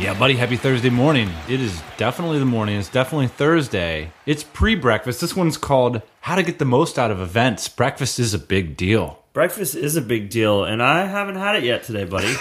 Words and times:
Yeah, 0.00 0.18
buddy, 0.18 0.34
happy 0.34 0.56
Thursday 0.56 0.88
morning. 0.88 1.30
It 1.46 1.60
is 1.60 1.82
definitely 1.98 2.38
the 2.38 2.46
morning. 2.46 2.78
It's 2.78 2.88
definitely 2.88 3.26
Thursday. 3.28 4.10
It's 4.24 4.42
pre 4.42 4.74
breakfast. 4.74 5.20
This 5.20 5.36
one's 5.36 5.58
called 5.58 6.00
How 6.22 6.36
to 6.36 6.42
Get 6.42 6.58
the 6.58 6.64
Most 6.64 6.98
Out 6.98 7.10
of 7.10 7.20
Events. 7.20 7.68
Breakfast 7.68 8.18
is 8.18 8.32
a 8.32 8.38
big 8.38 8.78
deal. 8.78 9.19
Breakfast 9.32 9.76
is 9.76 9.94
a 9.94 10.00
big 10.00 10.28
deal, 10.28 10.64
and 10.64 10.82
I 10.82 11.06
haven't 11.06 11.36
had 11.36 11.54
it 11.54 11.62
yet 11.62 11.84
today, 11.84 12.04
buddy. 12.04 12.34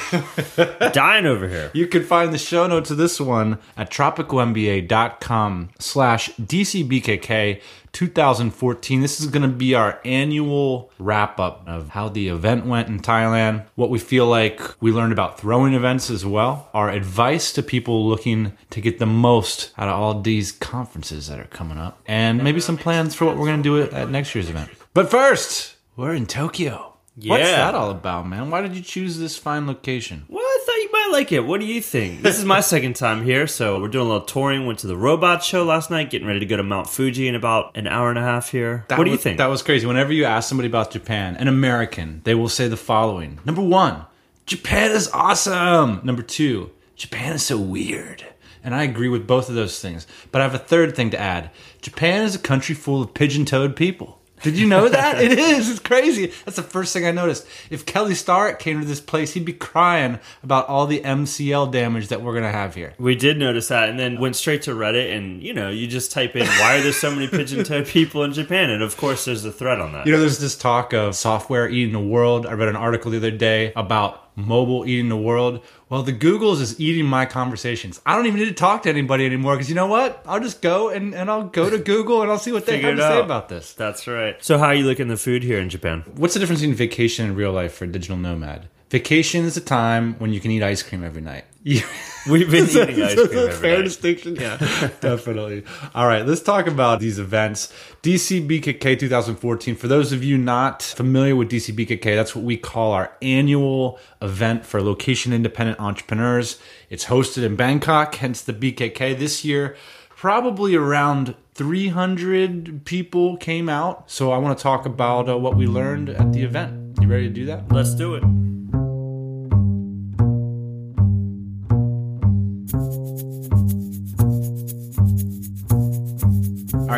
Dying 0.91 1.27
over 1.27 1.47
here. 1.47 1.69
You 1.71 1.85
can 1.85 2.03
find 2.03 2.33
the 2.33 2.39
show 2.39 2.65
notes 2.65 2.89
of 2.89 2.97
this 2.97 3.21
one 3.21 3.59
at 3.77 3.91
tropicalmba.com 3.91 5.69
slash 5.77 6.31
DCBKK 6.37 7.61
2014. 7.91 9.01
This 9.01 9.19
is 9.19 9.27
going 9.27 9.43
to 9.43 9.55
be 9.55 9.75
our 9.75 10.01
annual 10.03 10.91
wrap 10.97 11.39
up 11.39 11.63
of 11.67 11.89
how 11.89 12.09
the 12.09 12.27
event 12.29 12.65
went 12.65 12.87
in 12.87 12.99
Thailand, 12.99 13.65
what 13.75 13.91
we 13.91 13.99
feel 13.99 14.25
like 14.25 14.59
we 14.81 14.91
learned 14.91 15.13
about 15.13 15.39
throwing 15.39 15.75
events 15.75 16.09
as 16.09 16.25
well, 16.25 16.69
our 16.73 16.89
advice 16.89 17.53
to 17.53 17.61
people 17.61 18.07
looking 18.07 18.53
to 18.71 18.81
get 18.81 18.97
the 18.97 19.05
most 19.05 19.73
out 19.77 19.89
of 19.89 19.93
all 19.93 20.21
these 20.21 20.51
conferences 20.51 21.27
that 21.27 21.39
are 21.39 21.45
coming 21.45 21.77
up, 21.77 22.01
and 22.07 22.43
maybe 22.43 22.59
some 22.59 22.77
plans 22.77 23.13
for 23.13 23.25
what 23.25 23.37
we're 23.37 23.45
going 23.45 23.61
to 23.61 23.63
do 23.63 23.95
at 23.95 24.09
next 24.09 24.33
year's 24.33 24.49
event. 24.49 24.71
But 24.95 25.11
first, 25.11 25.75
we're 25.99 26.13
in 26.13 26.25
Tokyo. 26.25 26.93
What's 27.25 27.43
Yeah. 27.43 27.57
that 27.57 27.75
all 27.75 27.91
about, 27.91 28.25
man? 28.25 28.49
Why 28.49 28.61
did 28.61 28.73
you 28.73 28.81
choose 28.81 29.19
this 29.19 29.35
fine 29.35 29.67
location? 29.67 30.23
Well, 30.29 30.41
I 30.41 30.59
thought 30.65 30.75
you 30.77 30.89
might 30.93 31.09
like 31.11 31.33
it. 31.33 31.41
What 31.45 31.59
do 31.59 31.65
you 31.65 31.81
think? 31.81 32.21
This 32.23 32.39
is 32.39 32.45
my 32.45 32.61
second 32.73 32.95
time 32.95 33.25
here, 33.25 33.45
so 33.47 33.81
we're 33.81 33.89
doing 33.89 34.05
a 34.05 34.09
little 34.09 34.25
touring. 34.25 34.65
Went 34.65 34.79
to 34.79 34.87
the 34.87 34.95
robot 34.95 35.43
show 35.43 35.65
last 35.65 35.91
night, 35.91 36.09
getting 36.09 36.25
ready 36.25 36.39
to 36.39 36.45
go 36.45 36.55
to 36.55 36.63
Mount 36.63 36.87
Fuji 36.89 37.27
in 37.27 37.35
about 37.35 37.75
an 37.75 37.85
hour 37.85 38.09
and 38.09 38.17
a 38.17 38.21
half 38.21 38.51
here. 38.51 38.85
That 38.87 38.97
what 38.97 39.03
do 39.03 39.11
you 39.11 39.17
think? 39.17 39.39
That 39.39 39.49
was 39.49 39.61
crazy. 39.61 39.85
Whenever 39.85 40.13
you 40.13 40.23
ask 40.23 40.47
somebody 40.47 40.67
about 40.69 40.91
Japan, 40.91 41.35
an 41.35 41.49
American, 41.49 42.21
they 42.23 42.33
will 42.33 42.47
say 42.47 42.69
the 42.69 42.77
following 42.77 43.39
Number 43.43 43.61
one, 43.61 44.05
Japan 44.45 44.91
is 44.91 45.09
awesome. 45.13 45.99
Number 46.05 46.21
two, 46.21 46.71
Japan 46.95 47.33
is 47.33 47.45
so 47.45 47.57
weird. 47.57 48.23
And 48.63 48.73
I 48.73 48.83
agree 48.83 49.09
with 49.09 49.27
both 49.27 49.49
of 49.49 49.55
those 49.55 49.79
things. 49.81 50.07
But 50.31 50.39
I 50.39 50.45
have 50.45 50.55
a 50.55 50.59
third 50.59 50.95
thing 50.95 51.09
to 51.09 51.19
add 51.19 51.49
Japan 51.81 52.23
is 52.23 52.35
a 52.35 52.39
country 52.39 52.75
full 52.75 53.01
of 53.01 53.13
pigeon 53.13 53.43
toed 53.43 53.75
people. 53.75 54.18
Did 54.41 54.57
you 54.57 54.67
know 54.67 54.89
that? 54.89 55.21
it 55.21 55.37
is. 55.37 55.69
It's 55.69 55.79
crazy. 55.79 56.31
That's 56.45 56.55
the 56.57 56.63
first 56.63 56.93
thing 56.93 57.05
I 57.05 57.11
noticed. 57.11 57.45
If 57.69 57.85
Kelly 57.85 58.15
Starrett 58.15 58.59
came 58.59 58.79
to 58.79 58.85
this 58.85 59.01
place, 59.01 59.33
he'd 59.33 59.45
be 59.45 59.53
crying 59.53 60.19
about 60.43 60.67
all 60.67 60.87
the 60.87 61.01
MCL 61.01 61.71
damage 61.71 62.07
that 62.09 62.21
we're 62.21 62.33
going 62.33 62.43
to 62.43 62.51
have 62.51 62.75
here. 62.75 62.93
we 62.97 63.15
did 63.15 63.37
notice 63.37 63.67
that, 63.69 63.89
and 63.89 63.99
then 63.99 64.19
went 64.19 64.35
straight 64.35 64.61
to 64.63 64.71
Reddit, 64.71 65.15
and 65.15 65.41
you 65.41 65.53
know, 65.53 65.69
you 65.69 65.87
just 65.87 66.11
type 66.11 66.35
in 66.35 66.45
"Why 66.45 66.77
are 66.77 66.81
there 66.81 66.91
so 66.93 67.11
many 67.11 67.27
pigeon-toed 67.27 67.87
people 67.87 68.23
in 68.23 68.33
Japan?" 68.33 68.69
and 68.69 68.81
of 68.83 68.97
course, 68.97 69.25
there's 69.25 69.45
a 69.45 69.51
thread 69.51 69.79
on 69.79 69.93
that. 69.93 70.05
You 70.05 70.13
know, 70.13 70.19
there's 70.19 70.39
this 70.39 70.57
talk 70.57 70.93
of 70.93 71.15
software 71.15 71.69
eating 71.69 71.93
the 71.93 71.99
world. 71.99 72.45
I 72.45 72.53
read 72.53 72.69
an 72.69 72.75
article 72.75 73.11
the 73.11 73.17
other 73.17 73.31
day 73.31 73.73
about 73.75 74.28
mobile 74.35 74.85
eating 74.85 75.09
the 75.09 75.17
world. 75.17 75.63
Well, 75.89 76.03
the 76.03 76.13
Googles 76.13 76.61
is 76.61 76.79
eating 76.79 77.05
my 77.05 77.25
conversations. 77.25 78.01
I 78.05 78.15
don't 78.15 78.25
even 78.25 78.39
need 78.39 78.49
to 78.49 78.53
talk 78.53 78.83
to 78.83 78.89
anybody 78.89 79.25
anymore 79.25 79.55
because 79.55 79.69
you 79.69 79.75
know 79.75 79.87
what? 79.87 80.23
I'll 80.25 80.39
just 80.39 80.61
go 80.61 80.89
and, 80.89 81.13
and 81.13 81.29
I'll 81.29 81.47
go 81.47 81.69
to 81.69 81.77
Google 81.77 82.21
and 82.21 82.31
I'll 82.31 82.39
see 82.39 82.51
what 82.51 82.65
they 82.65 82.73
Figure 82.73 82.89
have 82.89 82.99
it 82.99 83.01
to 83.01 83.07
say 83.07 83.19
about 83.19 83.49
this. 83.49 83.73
That's 83.73 84.07
right. 84.07 84.41
So, 84.43 84.57
how 84.57 84.65
are 84.65 84.75
you 84.75 84.85
looking 84.85 85.07
the 85.07 85.17
food 85.17 85.43
here 85.43 85.59
in 85.59 85.69
Japan? 85.69 86.03
What's 86.15 86.33
the 86.33 86.39
difference 86.39 86.61
between 86.61 86.75
vacation 86.75 87.25
and 87.25 87.35
real 87.35 87.51
life 87.51 87.73
for 87.73 87.85
a 87.85 87.87
digital 87.87 88.17
nomad? 88.17 88.69
Vacation 88.89 89.45
is 89.45 89.55
a 89.55 89.61
time 89.61 90.15
when 90.17 90.33
you 90.33 90.39
can 90.39 90.49
eat 90.49 90.63
ice 90.63 90.81
cream 90.81 91.03
every 91.03 91.21
night. 91.21 91.45
We've 91.63 92.49
been 92.49 92.67
eating 92.67 93.03
ice 93.03 93.13
cream 93.13 93.37
every 93.37 93.51
fair 93.51 93.77
night. 93.77 93.83
distinction. 93.83 94.35
Yeah, 94.35 94.57
definitely. 95.01 95.63
All 95.93 96.07
right, 96.07 96.25
let's 96.25 96.41
talk 96.41 96.65
about 96.65 96.99
these 96.99 97.19
events. 97.19 97.71
DCBKK 98.01 98.97
2014. 98.97 99.75
For 99.75 99.87
those 99.87 100.11
of 100.11 100.23
you 100.23 100.39
not 100.39 100.81
familiar 100.81 101.35
with 101.35 101.51
DCBKK, 101.51 102.15
that's 102.15 102.35
what 102.35 102.43
we 102.43 102.57
call 102.57 102.91
our 102.91 103.11
annual 103.21 103.99
event 104.23 104.65
for 104.65 104.81
location 104.81 105.33
independent 105.33 105.79
entrepreneurs. 105.79 106.59
It's 106.89 107.05
hosted 107.05 107.43
in 107.43 107.55
Bangkok, 107.55 108.15
hence 108.15 108.41
the 108.41 108.53
BKK. 108.53 109.19
This 109.19 109.45
year, 109.45 109.75
probably 110.09 110.75
around 110.75 111.35
300 111.53 112.85
people 112.85 113.37
came 113.37 113.69
out. 113.69 114.09
So 114.09 114.31
I 114.31 114.39
want 114.39 114.57
to 114.57 114.63
talk 114.63 114.87
about 114.87 115.29
uh, 115.29 115.37
what 115.37 115.55
we 115.55 115.67
learned 115.67 116.09
at 116.09 116.33
the 116.33 116.41
event. 116.41 116.97
You 117.01 117.07
ready 117.07 117.27
to 117.27 117.33
do 117.33 117.45
that? 117.45 117.71
Let's 117.71 117.93
do 117.93 118.15
it. 118.15 118.23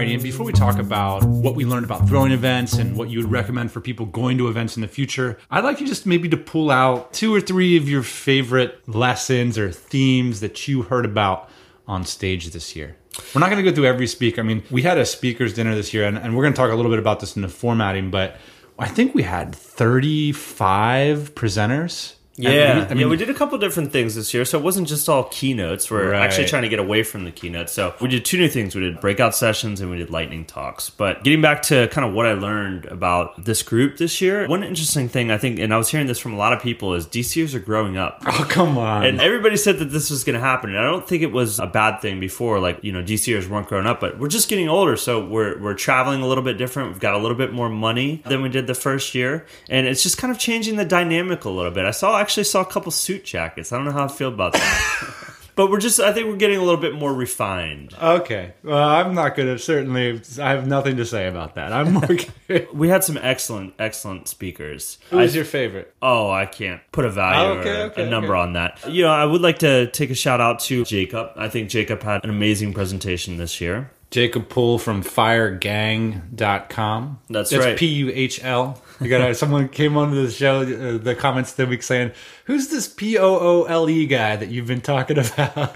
Right, 0.02 0.10
Ian, 0.10 0.24
before 0.24 0.48
we 0.48 0.52
talk 0.52 0.80
about 0.80 1.24
what 1.24 1.54
we 1.54 1.64
learned 1.64 1.86
about 1.86 2.08
throwing 2.08 2.32
events 2.32 2.74
and 2.74 2.98
what 2.98 3.12
you 3.12 3.20
would 3.20 3.30
recommend 3.30 3.72
for 3.72 3.80
people 3.82 4.08
going 4.08 4.36
to 4.40 4.48
events 4.48 4.76
in 4.76 4.82
the 4.82 4.88
future, 4.88 5.38
I'd 5.52 5.64
like 5.64 5.80
you 5.80 5.86
just 5.86 6.08
maybe 6.08 6.28
to 6.30 6.38
pull 6.38 6.72
out 6.72 7.14
two 7.14 7.36
or 7.36 7.40
three 7.40 7.78
of 7.78 7.88
your 7.88 8.02
favorite 8.02 8.82
lessons 8.90 9.60
or 9.60 9.72
themes 9.72 10.40
that 10.40 10.68
you 10.68 10.82
heard 10.82 11.06
about 11.06 11.50
on 11.88 12.04
stage 12.04 12.48
this 12.50 12.76
year. 12.76 12.96
We're 13.36 13.42
not 13.42 13.52
going 13.52 13.64
to 13.64 13.70
go 13.70 13.76
through 13.76 13.86
every 13.86 14.08
speaker. 14.08 14.42
I 14.42 14.44
mean, 14.44 14.64
we 14.72 14.82
had 14.82 14.98
a 14.98 15.06
speakers 15.06 15.54
dinner 15.54 15.76
this 15.76 15.94
year, 15.94 16.06
and, 16.06 16.18
and 16.18 16.36
we're 16.36 16.44
going 16.44 16.54
to 16.54 16.58
talk 16.58 16.72
a 16.72 16.76
little 16.76 16.92
bit 16.92 17.00
about 17.00 17.20
this 17.20 17.36
in 17.36 17.44
the 17.44 17.48
formatting, 17.48 18.10
but 18.10 18.38
I 18.80 18.88
think 18.88 19.14
we 19.14 19.22
had 19.22 19.54
35 19.54 21.36
presenters. 21.36 22.16
Yeah. 22.42 22.88
I 22.90 22.94
mean, 22.94 23.02
yeah, 23.02 23.08
we 23.08 23.18
did 23.18 23.30
a 23.30 23.34
couple 23.34 23.58
different 23.58 23.92
things 23.92 24.16
this 24.16 24.34
year, 24.34 24.46
so 24.46 24.58
it 24.58 24.64
wasn't 24.64 24.88
just 24.88 25.08
all 25.10 25.26
keynotes. 25.26 25.90
We're 25.92 26.12
Right. 26.12 26.22
actually 26.22 26.48
trying 26.48 26.64
to 26.64 26.70
get 26.70 26.80
away 26.80 27.04
from 27.04 27.24
the 27.26 27.32
keynotes. 27.32 27.72
So 27.74 27.94
we 28.02 28.08
did 28.08 28.26
two 28.26 28.38
new 28.38 28.48
things: 28.50 28.76
we 28.76 28.82
did 28.82 29.00
breakout 29.00 29.36
sessions 29.36 29.82
and 29.82 29.90
we 29.92 29.98
did 29.98 30.10
lightning 30.10 30.46
talks. 30.46 30.90
But 30.90 31.24
getting 31.24 31.42
back 31.42 31.62
to 31.64 31.88
kind 31.90 32.08
of 32.08 32.14
what 32.14 32.26
I 32.26 32.34
learned 32.34 32.86
about 32.86 33.46
this 33.46 33.64
group 33.64 33.98
this 33.98 34.22
year, 34.22 34.48
one 34.48 34.64
interesting 34.64 35.08
thing 35.10 35.32
I 35.32 35.38
think, 35.38 35.60
and 35.60 35.74
I 35.74 35.78
was 35.78 35.90
hearing 35.90 36.08
this 36.08 36.20
from 36.20 36.34
a 36.34 36.38
lot 36.38 36.54
of 36.54 36.62
people, 36.62 36.94
is 36.94 37.06
DCers 37.06 37.54
are 37.54 37.60
growing 37.60 37.98
up. 37.98 38.24
Oh, 38.42 38.46
come 38.50 38.78
on. 38.78 39.06
And 39.06 39.20
everybody 39.22 39.58
said 39.58 39.78
that 39.80 39.86
this 39.92 40.10
was 40.10 40.24
going 40.24 40.36
to 40.36 40.40
happen. 40.40 40.70
And 40.72 40.80
I 40.80 40.84
don't 40.84 41.06
think 41.08 41.22
it 41.22 41.32
was 41.34 41.60
a 41.60 41.68
bad 41.68 42.00
thing 42.02 42.20
before. 42.20 42.60
Like, 42.60 42.80
you 42.82 42.92
know, 42.94 43.04
DCers 43.04 43.48
weren't 43.48 43.68
growing 43.68 43.86
up, 43.86 44.00
but 44.00 44.18
we're 44.20 44.30
just 44.30 44.48
getting 44.50 44.70
older. 44.70 44.96
So 44.96 45.24
we're, 45.24 45.60
we're 45.60 45.74
traveling 45.74 46.22
a 46.22 46.28
little 46.28 46.44
bit 46.44 46.58
different. 46.58 46.90
We've 46.92 47.00
got 47.00 47.14
a 47.14 47.18
little 47.18 47.36
bit 47.38 47.52
more 47.54 47.68
money 47.70 48.24
than 48.26 48.42
we 48.42 48.48
did 48.50 48.68
the 48.68 48.74
first 48.74 49.14
year. 49.14 49.46
And 49.70 49.86
it's 49.86 50.02
just 50.02 50.18
kind 50.18 50.32
of 50.32 50.40
changing 50.40 50.78
the 50.78 50.86
dynamic 50.86 51.44
a 51.44 51.50
little 51.50 51.72
bit. 51.72 51.86
I 51.86 51.92
saw, 51.92 52.18
actually 52.20 52.31
saw 52.32 52.62
a 52.62 52.66
couple 52.66 52.92
suit 52.92 53.26
jackets. 53.26 53.72
I 53.72 53.78
don't 53.78 53.86
know 53.86 53.92
how 53.92 54.06
I 54.06 54.08
feel 54.08 54.30
about 54.30 54.54
that. 54.54 55.36
but 55.56 55.70
we're 55.70 55.80
just, 55.80 56.00
I 56.00 56.14
think 56.14 56.28
we're 56.28 56.38
getting 56.38 56.58
a 56.58 56.64
little 56.64 56.80
bit 56.80 56.94
more 56.94 57.14
refined. 57.14 57.94
okay. 58.02 58.54
Well, 58.64 58.78
I'm 58.78 59.14
not 59.14 59.36
going 59.36 59.50
to 59.50 59.60
certainly, 59.60 60.22
I 60.40 60.52
have 60.52 60.68
nothing 60.68 60.98
to 60.98 61.06
say 61.06 61.28
about 61.28 61.56
that. 61.56 61.74
I'm 61.74 61.98
okay. 61.98 62.30
We 62.74 62.90
had 62.90 63.04
some 63.04 63.18
excellent, 63.22 63.74
excellent 63.80 64.28
speakers. 64.28 64.98
Who 65.10 65.18
was 65.18 65.36
your 65.36 65.46
favorite? 65.46 65.94
Oh, 66.02 66.30
I 66.30 66.46
can't 66.46 66.82
put 66.92 67.06
a 67.06 67.10
value 67.10 67.58
Oh, 67.58 67.60
okay, 67.60 67.70
or 67.70 67.84
okay, 67.86 68.08
a 68.08 68.10
number 68.10 68.36
okay. 68.36 68.42
on 68.42 68.54
that. 68.54 68.80
You 68.90 69.04
know, 69.04 69.12
I 69.12 69.26
would 69.26 69.42
like 69.42 69.60
to 69.60 69.90
take 69.92 70.10
a 70.10 70.16
shout 70.16 70.42
out 70.42 70.60
to 70.62 70.84
Jacob. 70.86 71.32
I 71.36 71.50
think 71.50 71.70
Jacob 71.70 72.02
had 72.04 72.24
an 72.24 72.30
amazing 72.30 72.74
presentation 72.74 73.38
this 73.38 73.60
year. 73.62 73.92
Jacob 74.10 74.50
Puhl 74.50 74.78
from 74.78 75.04
firegang.com. 75.04 77.20
That's 77.30 77.50
That's 77.50 77.66
right. 77.66 77.78
P 77.78 77.86
U 77.88 78.12
H 78.14 78.44
L. 78.44 78.82
You 79.02 79.10
got 79.10 79.36
someone 79.36 79.68
came 79.70 79.98
onto 79.98 80.24
the 80.24 80.32
show, 80.32 80.62
uh, 80.62 80.98
the 80.98 81.16
comments 81.16 81.54
the 81.54 81.66
week 81.66 81.82
saying, 81.82 82.12
"Who's 82.46 82.68
this 82.68 82.88
P 82.88 83.18
O 83.18 83.40
O 83.40 83.64
L 83.64 83.90
E 83.90 84.06
guy 84.06 84.36
that 84.36 84.50
you've 84.50 84.68
been 84.68 84.82
talking 84.82 85.18
about?" 85.18 85.76